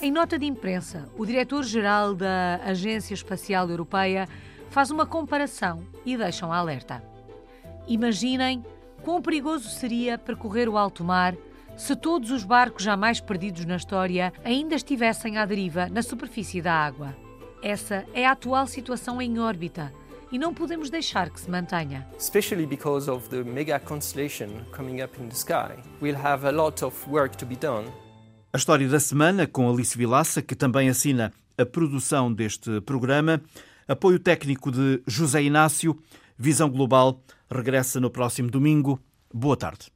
[0.00, 4.26] Em nota de imprensa, o diretor-geral da Agência Espacial Europeia
[4.70, 7.02] faz uma comparação e deixa um alerta.
[7.86, 8.64] Imaginem
[9.02, 11.36] quão perigoso seria percorrer o alto mar
[11.82, 16.72] se todos os barcos jamais perdidos na história ainda estivessem à deriva na superfície da
[16.72, 17.12] água.
[17.60, 19.92] Essa é a atual situação em órbita
[20.30, 22.06] e não podemos deixar que se mantenha.
[22.16, 26.84] Especially because of the mega constellation coming up in the sky, we'll have a lot
[26.84, 27.90] of work to be done.
[28.52, 33.42] A história da semana com Alice Vilaça, que também assina a produção deste programa.
[33.88, 35.98] Apoio técnico de José Inácio.
[36.38, 37.20] Visão Global
[37.50, 39.00] regressa no próximo domingo.
[39.34, 39.90] Boa tarde.